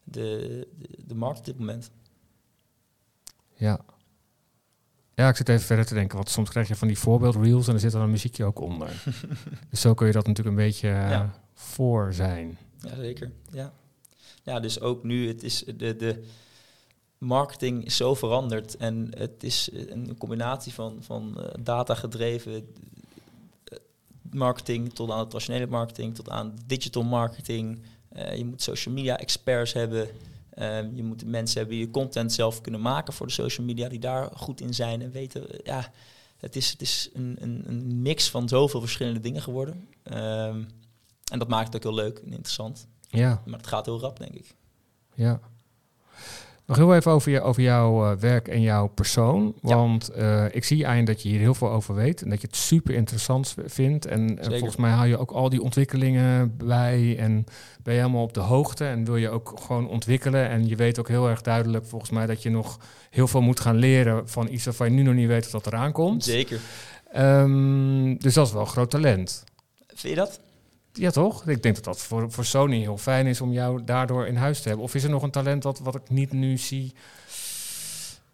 de, 0.04 0.66
de, 0.78 0.88
de 1.06 1.14
markt 1.14 1.38
op 1.38 1.44
dit 1.44 1.58
moment. 1.58 1.90
Ja. 3.60 3.80
Ja, 5.14 5.28
ik 5.28 5.36
zit 5.36 5.48
even 5.48 5.66
verder 5.66 5.86
te 5.86 5.94
denken, 5.94 6.16
want 6.16 6.28
soms 6.28 6.50
krijg 6.50 6.68
je 6.68 6.76
van 6.76 6.88
die 6.88 6.98
voorbeeldreels 6.98 7.68
en 7.68 7.74
er 7.74 7.80
zit 7.80 7.92
dan 7.92 8.02
een 8.02 8.10
muziekje 8.10 8.44
ook 8.44 8.60
onder. 8.60 9.02
dus 9.70 9.80
zo 9.80 9.94
kun 9.94 10.06
je 10.06 10.12
dat 10.12 10.26
natuurlijk 10.26 10.56
een 10.56 10.64
beetje 10.64 10.88
Ja. 10.88 11.34
voor 11.54 12.12
zijn. 12.14 12.58
Ja, 12.80 12.94
zeker. 12.96 13.30
Ja. 13.52 13.72
ja, 14.42 14.60
dus 14.60 14.80
ook 14.80 15.02
nu, 15.02 15.28
het 15.28 15.42
is 15.42 15.64
de, 15.76 15.96
de 15.96 16.24
marketing 17.18 17.84
is 17.84 17.96
zo 17.96 18.14
veranderd 18.14 18.76
en 18.76 19.10
het 19.16 19.42
is 19.44 19.68
een 19.72 20.14
combinatie 20.18 20.72
van, 20.72 20.96
van 21.00 21.40
eh, 21.40 21.44
data 21.60 21.94
gedreven 21.94 22.52
eh, 23.64 23.78
marketing 24.30 24.92
tot 24.94 25.10
aan 25.10 25.22
de 25.22 25.26
traditionele 25.28 25.66
marketing, 25.66 26.14
tot 26.14 26.30
aan 26.30 26.58
digital 26.66 27.02
marketing. 27.02 27.82
Eh, 28.08 28.36
je 28.36 28.44
moet 28.44 28.62
social 28.62 28.94
media 28.94 29.18
experts 29.18 29.72
hebben. 29.72 30.08
Ehm, 30.54 30.94
je 30.94 31.02
moet 31.02 31.24
mensen 31.24 31.58
hebben 31.58 31.76
die 31.76 31.86
je 31.86 31.92
content 31.92 32.32
zelf 32.32 32.60
kunnen 32.60 32.80
maken 32.80 33.12
voor 33.12 33.26
de 33.26 33.32
social 33.32 33.66
media, 33.66 33.88
die 33.88 33.98
daar 33.98 34.30
goed 34.34 34.60
in 34.60 34.74
zijn 34.74 35.02
en 35.02 35.10
weten. 35.10 35.46
ja, 35.64 35.92
het 36.38 36.56
is, 36.56 36.70
het 36.70 36.80
is 36.80 37.10
een, 37.12 37.36
een, 37.40 37.62
een 37.66 38.02
mix 38.02 38.30
van 38.30 38.48
zoveel 38.48 38.80
verschillende 38.80 39.20
dingen 39.20 39.42
geworden. 39.42 39.88
Ehm, 40.02 40.64
en 41.32 41.38
dat 41.38 41.48
maakt 41.48 41.66
het 41.66 41.76
ook 41.76 41.82
heel 41.92 42.02
leuk 42.04 42.18
en 42.18 42.32
interessant. 42.32 42.86
Ja, 43.08 43.42
Maar 43.46 43.58
het 43.58 43.66
gaat 43.68 43.86
heel 43.86 44.00
rap, 44.00 44.18
denk 44.18 44.34
ik. 44.34 44.54
ja. 45.14 45.40
Nog 46.70 46.78
heel 46.78 46.94
even 46.94 47.12
over, 47.12 47.30
je, 47.30 47.40
over 47.40 47.62
jouw 47.62 48.10
eh, 48.10 48.16
werk 48.16 48.48
en 48.48 48.60
jouw 48.60 48.86
persoon. 48.86 49.54
Ja. 49.62 49.76
Want 49.76 50.08
eh, 50.08 50.44
ik 50.50 50.64
zie 50.64 50.86
aan 50.86 51.04
dat 51.04 51.22
je 51.22 51.28
hier 51.28 51.38
heel 51.38 51.54
veel 51.54 51.70
over 51.70 51.94
weet. 51.94 52.22
En 52.22 52.30
dat 52.30 52.40
je 52.40 52.46
het 52.46 52.56
super 52.56 52.94
interessant 52.94 53.54
vindt. 53.66 54.06
En, 54.06 54.38
volgens 54.40 54.76
mij 54.76 54.90
hou 54.90 55.08
je 55.08 55.18
ook 55.18 55.30
al 55.30 55.48
die 55.48 55.62
ontwikkelingen 55.62 56.56
bij. 56.56 57.18
En 57.18 57.44
ben 57.82 57.94
je 57.94 58.00
helemaal 58.00 58.22
op 58.22 58.34
de 58.34 58.40
hoogte. 58.40 58.84
En 58.84 59.04
wil 59.04 59.16
je 59.16 59.30
ook 59.30 59.52
gewoon 59.60 59.88
ontwikkelen. 59.88 60.48
En 60.48 60.68
je 60.68 60.76
weet 60.76 60.98
ook 60.98 61.08
heel 61.08 61.28
erg 61.28 61.40
duidelijk 61.40 61.86
volgens 61.86 62.10
mij 62.10 62.26
dat 62.26 62.42
je 62.42 62.50
nog 62.50 62.78
heel 63.10 63.28
veel 63.28 63.42
moet 63.42 63.60
gaan 63.60 63.76
leren 63.76 64.28
van 64.28 64.48
iets 64.50 64.64
waarvan 64.64 64.86
je 64.86 64.92
nu 64.92 65.02
nog 65.02 65.14
niet 65.14 65.28
weet 65.28 65.44
of 65.44 65.50
dat 65.50 65.66
eraan 65.66 65.92
komt. 65.92 66.24
Zeker. 66.24 66.60
Ehm, 67.12 68.16
dus 68.16 68.34
dat 68.34 68.46
is 68.46 68.52
wel 68.52 68.62
een 68.62 68.66
groot 68.66 68.90
talent. 68.90 69.44
Vind 69.86 70.14
je 70.14 70.20
dat? 70.20 70.40
Ja, 70.92 71.10
toch? 71.10 71.48
Ik 71.48 71.62
denk 71.62 71.74
dat 71.74 71.84
dat 71.84 72.02
voor, 72.02 72.30
voor 72.30 72.44
Sony 72.44 72.78
heel 72.78 72.98
fijn 72.98 73.26
is 73.26 73.40
om 73.40 73.52
jou 73.52 73.84
daardoor 73.84 74.26
in 74.26 74.36
huis 74.36 74.60
te 74.60 74.68
hebben. 74.68 74.86
Of 74.86 74.94
is 74.94 75.04
er 75.04 75.10
nog 75.10 75.22
een 75.22 75.30
talent 75.30 75.62
wat, 75.62 75.78
wat 75.78 75.94
ik 75.94 76.10
niet 76.10 76.32
nu 76.32 76.58
zie? 76.58 76.94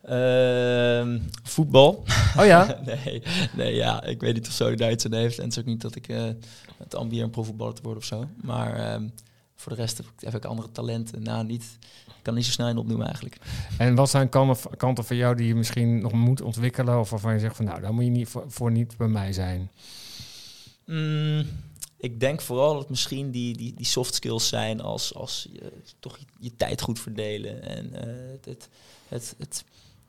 Ehm, 0.03 1.19
voetbal. 1.43 2.05
Oh 2.39 2.45
ja? 2.45 2.81
nee, 3.05 3.23
nee, 3.57 3.75
ja, 3.75 4.03
ik 4.03 4.21
weet 4.21 4.35
niet 4.35 4.47
of 4.47 4.53
Sony 4.53 4.77
daar 4.77 4.91
iets 4.91 5.05
aan 5.05 5.15
heeft. 5.15 5.39
En 5.39 5.45
het 5.45 5.53
is 5.53 5.59
ook 5.59 5.67
niet 5.67 5.81
dat 5.81 5.95
ik 5.95 6.09
eh 6.09 6.29
het 6.77 6.95
ambieer 6.95 7.23
een 7.23 7.31
profvoetballer 7.31 7.75
te 7.75 7.83
worden 7.83 8.01
of 8.01 8.07
zo. 8.07 8.29
Maar 8.43 8.77
ehm, 8.77 9.09
voor 9.55 9.73
de 9.75 9.79
rest 9.81 9.97
heb 9.97 10.07
ik, 10.07 10.25
heb 10.25 10.35
ik 10.35 10.45
andere 10.45 10.73
talenten. 10.73 11.23
Nou, 11.23 11.45
niet, 11.45 11.79
ik 12.07 12.23
kan 12.23 12.35
niet 12.35 12.45
zo 12.45 12.51
snel 12.51 12.69
in 12.69 12.77
opnoemen 12.77 13.07
eigenlijk. 13.07 13.37
En 13.79 13.95
wat 13.95 14.11
zijn 14.11 14.29
kanten, 14.29 14.77
kanten 14.77 15.05
van 15.05 15.17
jou 15.17 15.35
die 15.37 15.47
je 15.47 15.55
misschien 15.55 16.01
nog 16.01 16.13
moet 16.13 16.41
ontwikkelen? 16.41 16.99
Of 16.99 17.11
waarvan 17.11 17.33
je 17.33 17.39
zegt 17.39 17.57
van 17.57 17.65
nou, 17.65 17.81
daar 17.81 17.95
moet 17.95 18.05
je 18.05 18.11
niet 18.11 18.29
voor, 18.29 18.45
voor 18.47 18.71
niet 18.71 18.97
bij 18.97 19.09
mij 19.09 19.33
zijn. 19.33 19.71
Mm, 20.85 21.47
ik 21.97 22.21
denk 22.21 22.41
vooral 22.41 22.75
dat 22.75 22.91
misschien 22.91 23.31
die, 23.31 23.57
die, 23.57 23.75
die 23.75 23.87
soft 23.87 24.15
skills 24.15 24.49
zijn 24.49 24.81
als, 24.81 25.15
als 25.15 25.49
je, 25.53 25.73
toch 25.99 26.19
je, 26.39 26.57
tijd 26.57 26.81
goed 26.81 27.01
verdelen 27.01 27.63
en 27.63 27.95
eh, 27.95 28.31
het, 28.31 28.69
het, 29.09 29.35
het, 29.39 29.65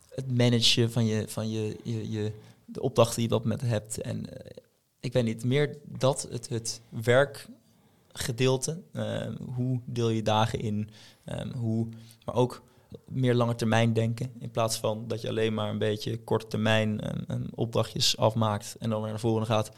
het, 0.10 0.38
managen 0.38 0.92
van, 0.92 1.06
je, 1.06 1.28
van 1.28 1.50
je, 1.52 1.78
je, 1.84 2.12
je, 2.12 2.32
de 2.66 2.82
opdrachten 2.82 3.16
die 3.16 3.24
je 3.24 3.30
dat 3.30 3.44
moment 3.44 3.62
hebt. 3.62 4.02
En 4.02 4.34
eh, 4.34 4.58
ik 5.00 5.14
weet 5.14 5.24
niet, 5.24 5.44
meer 5.44 5.78
dat, 5.84 6.28
het, 6.30 6.50
het 6.50 6.82
werkgedeelte, 6.90 8.82
eh, 8.92 9.36
hoe 9.56 9.82
deel 9.86 10.10
je 10.10 10.22
dagen 10.22 10.60
in, 10.60 10.90
eh, 11.24 11.52
hoe, 11.52 11.88
maar 12.26 12.36
ook 12.36 12.64
meer 13.06 13.36
lange 13.36 13.56
termijn 13.56 13.94
denken. 13.94 14.34
In 14.40 14.52
plaats 14.52 14.78
van 14.78 15.08
dat 15.08 15.22
je 15.22 15.30
alleen 15.30 15.54
maar 15.54 15.70
een 15.70 15.78
beetje 15.78 16.24
korte 16.24 16.48
termijn 16.48 17.00
eh, 17.00 17.38
opdrachtjes 17.56 18.18
afmaakt 18.18 18.76
en 18.80 18.90
dan 18.90 19.02
weer 19.02 19.10
naar 19.10 19.20
voren 19.20 19.48
gaat 19.48 19.72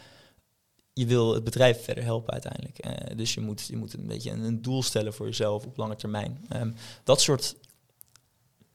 je 1.00 1.06
wil 1.06 1.34
het 1.34 1.44
bedrijf 1.44 1.84
verder 1.84 2.04
helpen 2.04 2.34
uiteindelijk. 2.34 2.78
Eh, 2.78 3.18
dus 3.18 3.34
je 3.34 3.42
moet, 3.42 3.66
je 3.66 3.78
moet 3.78 3.94
een 3.94 4.08
beetje 4.08 4.32
een, 4.32 4.44
een 4.44 4.62
doel 4.62 4.84
stellen 4.84 5.14
voor 5.14 5.26
jezelf 5.26 5.66
op 5.66 5.78
lange 5.78 5.96
termijn. 5.96 6.46
Ehm, 6.50 6.72
dat 7.04 7.22
soort 7.22 7.56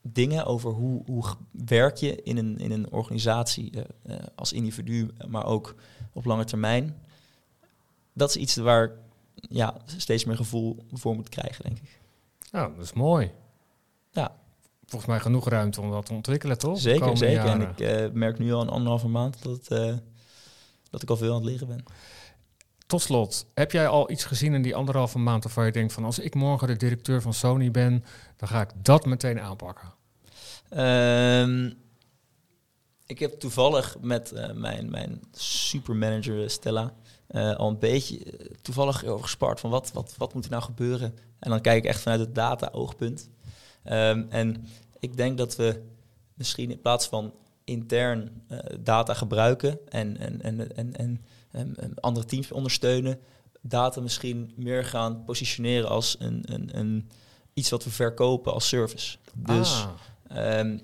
dingen 0.02 0.44
over 0.44 0.70
hoe, 0.70 1.02
hoe 1.06 1.24
werk 1.50 1.96
je 1.96 2.22
in 2.22 2.36
een, 2.36 2.58
in 2.58 2.70
een 2.70 2.92
organisatie 2.92 3.70
eh, 3.70 4.16
eh, 4.16 4.22
als 4.34 4.52
individu, 4.52 5.10
maar 5.28 5.46
ook 5.46 5.74
op 6.12 6.24
lange 6.24 6.44
termijn. 6.44 6.96
Dat 8.12 8.28
is 8.28 8.36
iets 8.36 8.56
waar 8.56 8.90
ja, 9.34 9.76
steeds 9.96 10.24
meer 10.24 10.36
gevoel 10.36 10.86
voor 10.92 11.14
moet 11.14 11.28
krijgen, 11.28 11.64
denk 11.64 11.78
ik. 11.78 12.00
Nou, 12.50 12.74
dat 12.74 12.84
is 12.84 12.92
mooi. 12.92 13.30
Ja. 14.10 14.36
Volgens 14.86 15.10
mij 15.10 15.20
genoeg 15.20 15.48
ruimte 15.48 15.80
om 15.80 15.90
dat 15.90 16.06
te 16.06 16.12
ontwikkelen, 16.12 16.58
toch? 16.58 16.78
Zeker, 16.78 17.16
zeker. 17.16 17.44
En 17.44 17.60
ik 17.60 18.12
merk 18.12 18.38
nu 18.38 18.52
al 18.52 18.60
een 18.60 18.68
anderhalve 18.68 19.08
maand 19.08 19.42
dat, 19.42 19.68
dat 20.94 21.02
ik 21.02 21.10
al 21.10 21.16
veel 21.16 21.34
aan 21.34 21.42
het 21.42 21.44
leren 21.44 21.68
ben. 21.68 21.84
Tot 22.86 23.02
slot, 23.02 23.46
heb 23.54 23.72
jij 23.72 23.88
al 23.88 24.10
iets 24.10 24.24
gezien 24.24 24.54
in 24.54 24.62
die 24.62 24.74
anderhalve 24.74 25.18
maand 25.18 25.42
waarvan 25.42 25.64
je 25.64 25.72
denkt 25.72 25.92
van 25.92 26.04
als 26.04 26.18
ik 26.18 26.34
morgen 26.34 26.68
de 26.68 26.76
directeur 26.76 27.22
van 27.22 27.34
Sony 27.34 27.70
ben, 27.70 28.04
dan 28.36 28.48
ga 28.48 28.60
ik 28.60 28.70
dat 28.82 29.06
meteen 29.06 29.40
aanpakken? 29.40 29.94
Ehm, 30.68 31.70
ik 33.06 33.18
heb 33.18 33.32
toevallig 33.32 33.96
met 34.00 34.32
eh, 34.32 34.52
mijn, 34.52 34.90
mijn 34.90 35.22
supermanager 35.32 36.50
Stella 36.50 36.94
eh, 37.26 37.56
al 37.56 37.68
een 37.68 37.78
beetje 37.78 38.24
eh, 38.24 38.46
toevallig 38.62 39.04
over 39.04 39.22
gespart 39.22 39.60
van 39.60 39.70
wat, 39.70 39.92
wat, 39.92 40.14
wat 40.16 40.34
moet 40.34 40.44
er 40.44 40.50
nou 40.50 40.62
gebeuren. 40.62 41.18
En 41.38 41.50
dan 41.50 41.60
kijk 41.60 41.84
ik 41.84 41.90
echt 41.90 42.00
vanuit 42.00 42.20
het 42.20 42.34
data-oogpunt. 42.34 43.30
Ehm, 43.82 44.24
en 44.28 44.66
ik 44.98 45.16
denk 45.16 45.38
dat 45.38 45.56
we 45.56 45.82
misschien 46.34 46.70
in 46.70 46.80
plaats 46.80 47.06
van 47.06 47.34
intern 47.64 48.42
eh, 48.48 48.58
data 48.80 49.14
gebruiken 49.14 49.78
en, 49.88 50.18
en, 50.18 50.42
en, 50.42 50.96
en, 50.96 51.18
en, 51.50 51.94
andere 52.00 52.26
teams 52.26 52.52
ondersteunen, 52.52 53.18
data 53.60 54.00
misschien 54.00 54.52
meer 54.56 54.84
gaan 54.84 55.24
positioneren 55.24 55.88
als 55.88 56.16
een, 56.18 56.42
een, 56.52 56.78
een, 56.78 57.08
iets 57.54 57.70
wat 57.70 57.84
we 57.84 57.90
verkopen 57.90 58.52
als 58.52 58.68
service. 58.68 59.16
Dus 59.34 59.72
Ah, 59.72 59.90
Ehm, 60.34 60.78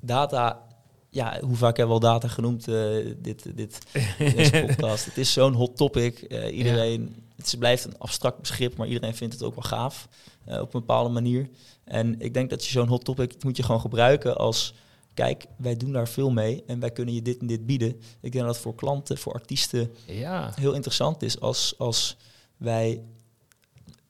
data, 0.00 0.62
ja, 1.10 1.40
hoe 1.40 1.56
vaak 1.56 1.76
hebben 1.76 1.96
we 1.96 2.06
al 2.06 2.12
data 2.12 2.28
genoemd 2.28 2.68
eh, 2.68 3.14
dit, 3.18 3.56
dit, 3.56 3.78
deze 4.18 4.64
podcast? 4.66 5.04
Het 5.04 5.18
is 5.18 5.32
zo'n 5.32 5.52
hot 5.52 5.76
topic. 5.76 6.22
Eh, 6.22 6.56
iedereen, 6.56 7.24
het 7.36 7.56
blijft 7.58 7.84
een 7.84 7.98
abstract 7.98 8.40
begrip, 8.40 8.76
maar 8.76 8.86
iedereen 8.86 9.14
vindt 9.14 9.34
het 9.34 9.42
ook 9.42 9.54
wel 9.54 9.64
gaaf 9.64 10.08
op 10.46 10.74
een 10.74 10.80
bepaalde 10.80 11.10
manier. 11.10 11.48
En 11.84 12.20
ik 12.20 12.34
denk 12.34 12.50
dat 12.50 12.64
je 12.64 12.70
zo'n 12.70 12.88
hot 12.88 13.04
topic 13.04 13.44
moet 13.44 13.56
je 13.56 13.62
gewoon 13.62 13.80
gebruiken 13.80 14.36
als, 14.36 14.74
kijk, 15.14 15.44
wij 15.56 15.76
doen 15.76 15.92
daar 15.92 16.08
veel 16.08 16.30
mee 16.30 16.64
en 16.66 16.80
wij 16.80 16.90
kunnen 16.90 17.14
je 17.14 17.22
dit 17.22 17.38
en 17.38 17.46
dit 17.46 17.66
bieden. 17.66 18.00
Ik 18.20 18.32
denk 18.32 18.44
dat 18.44 18.58
voor 18.58 18.74
klanten, 18.74 19.18
voor 19.18 19.32
artiesten 19.32 19.94
ja. 20.06 20.52
heel 20.54 20.72
interessant 20.72 21.22
is 21.22 21.40
als, 21.40 21.74
als 21.78 22.16
wij 22.56 23.02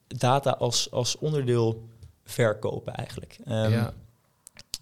data 0.07 0.51
als, 0.51 0.91
als 0.91 1.17
onderdeel 1.17 1.87
verkopen 2.23 2.93
eigenlijk. 2.93 3.37
Ehm, 3.45 3.71
ja. 3.71 3.93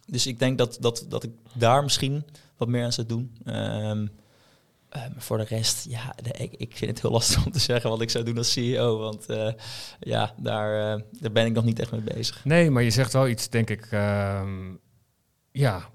dus 0.05 0.27
ik 0.27 0.39
denk 0.39 0.57
dat, 0.57 0.77
dat, 0.79 1.05
dat 1.10 1.23
ik 1.23 1.31
daar 1.53 1.84
misschien 1.84 2.25
wat 2.57 2.67
meer 2.67 2.84
aan 2.84 2.93
zou 2.93 3.07
doen. 3.07 3.36
Maar 5.01 5.12
voor 5.21 5.38
de 5.38 5.43
rest, 5.43 5.86
ja, 5.89 6.15
de- 6.23 6.31
ik, 6.31 6.53
ik 6.53 6.77
vind 6.77 6.91
het 6.91 7.01
heel 7.01 7.12
lastig 7.12 7.45
om 7.45 7.51
te 7.51 7.60
zeggen 7.60 7.89
wat 7.89 8.01
ik 8.01 8.10
zou 8.10 8.23
doen 8.23 8.38
als 8.38 8.51
CEO. 8.51 8.97
Want 8.97 9.25
eh, 9.25 9.53
ja, 9.99 10.34
daar, 10.38 10.93
eh, 10.95 11.03
daar 11.12 11.31
ben 11.31 11.45
ik 11.45 11.53
nog 11.53 11.63
niet 11.63 11.79
echt 11.79 11.91
mee 11.91 12.01
bezig. 12.01 12.45
Nee, 12.45 12.69
maar 12.69 12.84
je 12.84 12.91
zegt 12.91 13.13
wel 13.13 13.27
iets, 13.27 13.49
denk 13.49 13.69
ik, 13.69 13.88
ehm, 13.91 14.73
ja, 15.51 15.89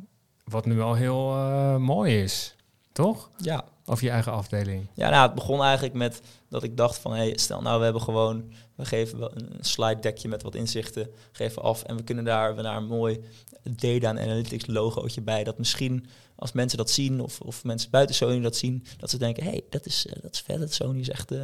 wat 0.50 0.66
nu 0.66 0.80
al 0.80 0.94
heel 0.94 1.32
eh, 1.34 1.76
mooi 1.76 2.22
is, 2.22 2.54
toch? 2.92 3.30
Ja, 3.36 3.64
Of 3.84 4.00
je 4.00 4.10
eigen 4.10 4.32
afdeling. 4.32 4.86
Ja, 4.94 5.10
nou, 5.10 5.26
het 5.26 5.34
begon 5.34 5.62
eigenlijk 5.62 5.94
met 5.94 6.20
dat 6.48 6.62
ik 6.62 6.76
dacht 6.76 6.98
van, 6.98 7.12
hey, 7.12 7.36
stel 7.36 7.62
nou, 7.62 7.78
we 7.78 7.84
hebben 7.84 8.02
gewoon, 8.02 8.52
we 8.74 8.84
geven 8.84 9.18
wel 9.18 9.36
een 9.36 9.52
slide 9.60 10.00
deckje 10.00 10.28
met 10.28 10.42
wat 10.42 10.54
inzichten, 10.54 11.10
geven 11.32 11.62
af 11.62 11.82
en 11.82 11.96
we 11.96 12.02
kunnen 12.02 12.24
daar, 12.24 12.56
we 12.56 12.62
daar 12.62 12.76
een 12.76 12.86
mooi 12.86 13.20
data 13.62 14.08
en 14.08 14.18
analytics 14.18 14.66
logootje 14.66 15.20
bij, 15.20 15.44
dat 15.44 15.58
misschien 15.58 16.06
als 16.36 16.52
mensen 16.52 16.78
dat 16.78 16.90
zien 16.90 17.20
of, 17.20 17.40
of 17.40 17.64
mensen 17.64 17.90
buiten 17.90 18.14
Sony 18.14 18.40
dat 18.40 18.56
zien, 18.56 18.84
dat 18.98 19.10
ze 19.10 19.18
denken, 19.18 19.44
hey, 19.44 19.62
dat 19.70 19.86
is, 19.86 20.06
eh, 20.06 20.22
dat 20.22 20.32
is 20.32 20.40
vet, 20.40 20.58
dat 20.58 20.72
Sony 20.72 20.98
is 21.00 21.08
echt, 21.10 21.30
eh, 21.30 21.38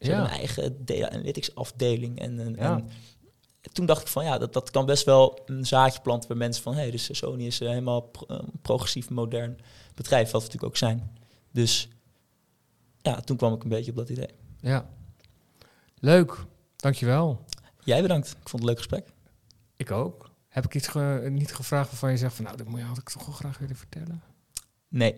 ze 0.00 0.12
een 0.12 0.26
eigen 0.26 0.84
data 0.84 1.10
analytics 1.10 1.54
afdeling 1.54 2.18
en, 2.20 2.38
en, 2.40 2.54
Ja. 2.58 2.76
en 2.76 2.88
toen 3.72 3.86
dacht 3.86 4.00
ik 4.02 4.08
van 4.08 4.24
ja, 4.24 4.38
dat, 4.38 4.52
dat 4.52 4.70
kan 4.70 4.86
best 4.86 5.04
wel 5.04 5.42
een 5.46 5.66
zaadje 5.66 6.00
planten 6.00 6.28
bij 6.28 6.36
mensen 6.36 6.62
van 6.62 6.74
hé, 6.74 6.80
hey, 6.80 6.90
dus 6.90 7.08
Sony 7.18 7.44
is 7.46 7.60
eh, 7.60 7.68
helemaal 7.68 8.00
pro- 8.00 8.26
eh, 8.26 8.42
progressief, 8.62 9.10
modern 9.10 9.58
bedrijf, 9.94 10.30
wat 10.30 10.40
we 10.42 10.46
natuurlijk 10.46 10.72
ook 10.72 10.76
zijn. 10.76 11.16
Dus 11.50 11.88
ja, 13.02 13.20
toen 13.20 13.36
kwam 13.36 13.54
ik 13.54 13.62
een 13.62 13.68
beetje 13.68 13.90
op 13.90 13.96
dat 13.96 14.08
idee. 14.08 14.28
Ja. 14.60 14.88
Leuk, 15.98 16.44
dankjewel. 16.76 17.44
Jij 17.84 18.02
bedankt. 18.02 18.28
Ik 18.28 18.48
vond 18.48 18.50
het 18.52 18.60
een 18.60 18.66
leuk 18.66 18.76
gesprek. 18.76 19.08
Ik 19.76 19.90
ook. 19.90 20.30
Heb 20.48 20.64
ik 20.64 20.74
iets 20.74 20.88
ge- 20.88 21.26
niet 21.30 21.54
gevraagd 21.54 21.90
waarvan 21.90 22.10
je 22.10 22.16
zegt 22.16 22.34
van 22.34 22.44
nou, 22.44 22.56
dat 22.56 22.68
moet 22.68 22.78
je, 22.78 22.84
had 22.84 22.98
ik 22.98 23.08
toch 23.10 23.26
wel 23.26 23.34
graag 23.34 23.58
willen 23.58 23.76
vertellen? 23.76 24.22
Nee. 24.88 25.16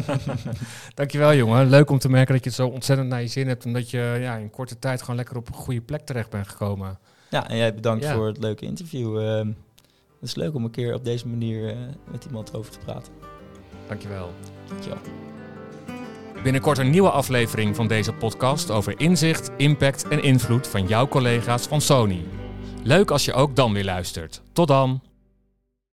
Dankjewel 0.94 1.34
jongen. 1.34 1.68
Leuk 1.68 1.90
om 1.90 1.98
te 1.98 2.08
merken 2.08 2.34
dat 2.34 2.44
je 2.44 2.50
het 2.50 2.58
zo 2.58 2.68
ontzettend 2.68 3.08
naar 3.08 3.20
je 3.22 3.28
zin 3.28 3.48
hebt. 3.48 3.64
En 3.64 3.72
dat 3.72 3.90
je 3.90 4.16
ja, 4.20 4.36
in 4.36 4.50
korte 4.50 4.78
tijd 4.78 5.00
gewoon 5.00 5.16
lekker 5.16 5.36
op 5.36 5.48
een 5.48 5.54
goede 5.54 5.80
plek 5.80 6.06
terecht 6.06 6.30
bent 6.30 6.48
gekomen. 6.48 6.98
Ja, 7.30 7.48
en 7.48 7.56
jij 7.56 7.74
bedankt 7.74 8.04
Ja. 8.04 8.14
voor 8.14 8.26
het 8.26 8.38
leuke 8.38 8.64
interview. 8.64 9.18
Ehm, 9.18 9.46
het 9.46 10.28
is 10.28 10.34
leuk 10.34 10.54
om 10.54 10.64
een 10.64 10.70
keer 10.70 10.94
op 10.94 11.04
deze 11.04 11.28
manier 11.28 11.68
eh, 11.68 11.76
met 12.10 12.24
iemand 12.24 12.54
over 12.54 12.72
te 12.72 12.78
praten. 12.78 13.12
Dankjewel. 13.88 14.30
Dankjewel. 14.68 14.98
Binnenkort 16.42 16.78
een 16.78 16.90
nieuwe 16.90 17.10
aflevering 17.10 17.76
van 17.76 17.86
deze 17.88 18.12
podcast 18.12 18.70
over 18.70 19.00
inzicht, 19.00 19.50
impact 19.56 20.08
en 20.08 20.22
invloed 20.22 20.66
van 20.66 20.86
jouw 20.86 21.08
collega's 21.08 21.66
van 21.66 21.80
Sony. 21.80 22.24
Leuk 22.82 23.10
als 23.10 23.24
je 23.24 23.32
ook 23.32 23.56
dan 23.56 23.72
weer 23.72 23.84
luistert. 23.84 24.42
Tot 24.52 24.68
dan! 24.68 25.00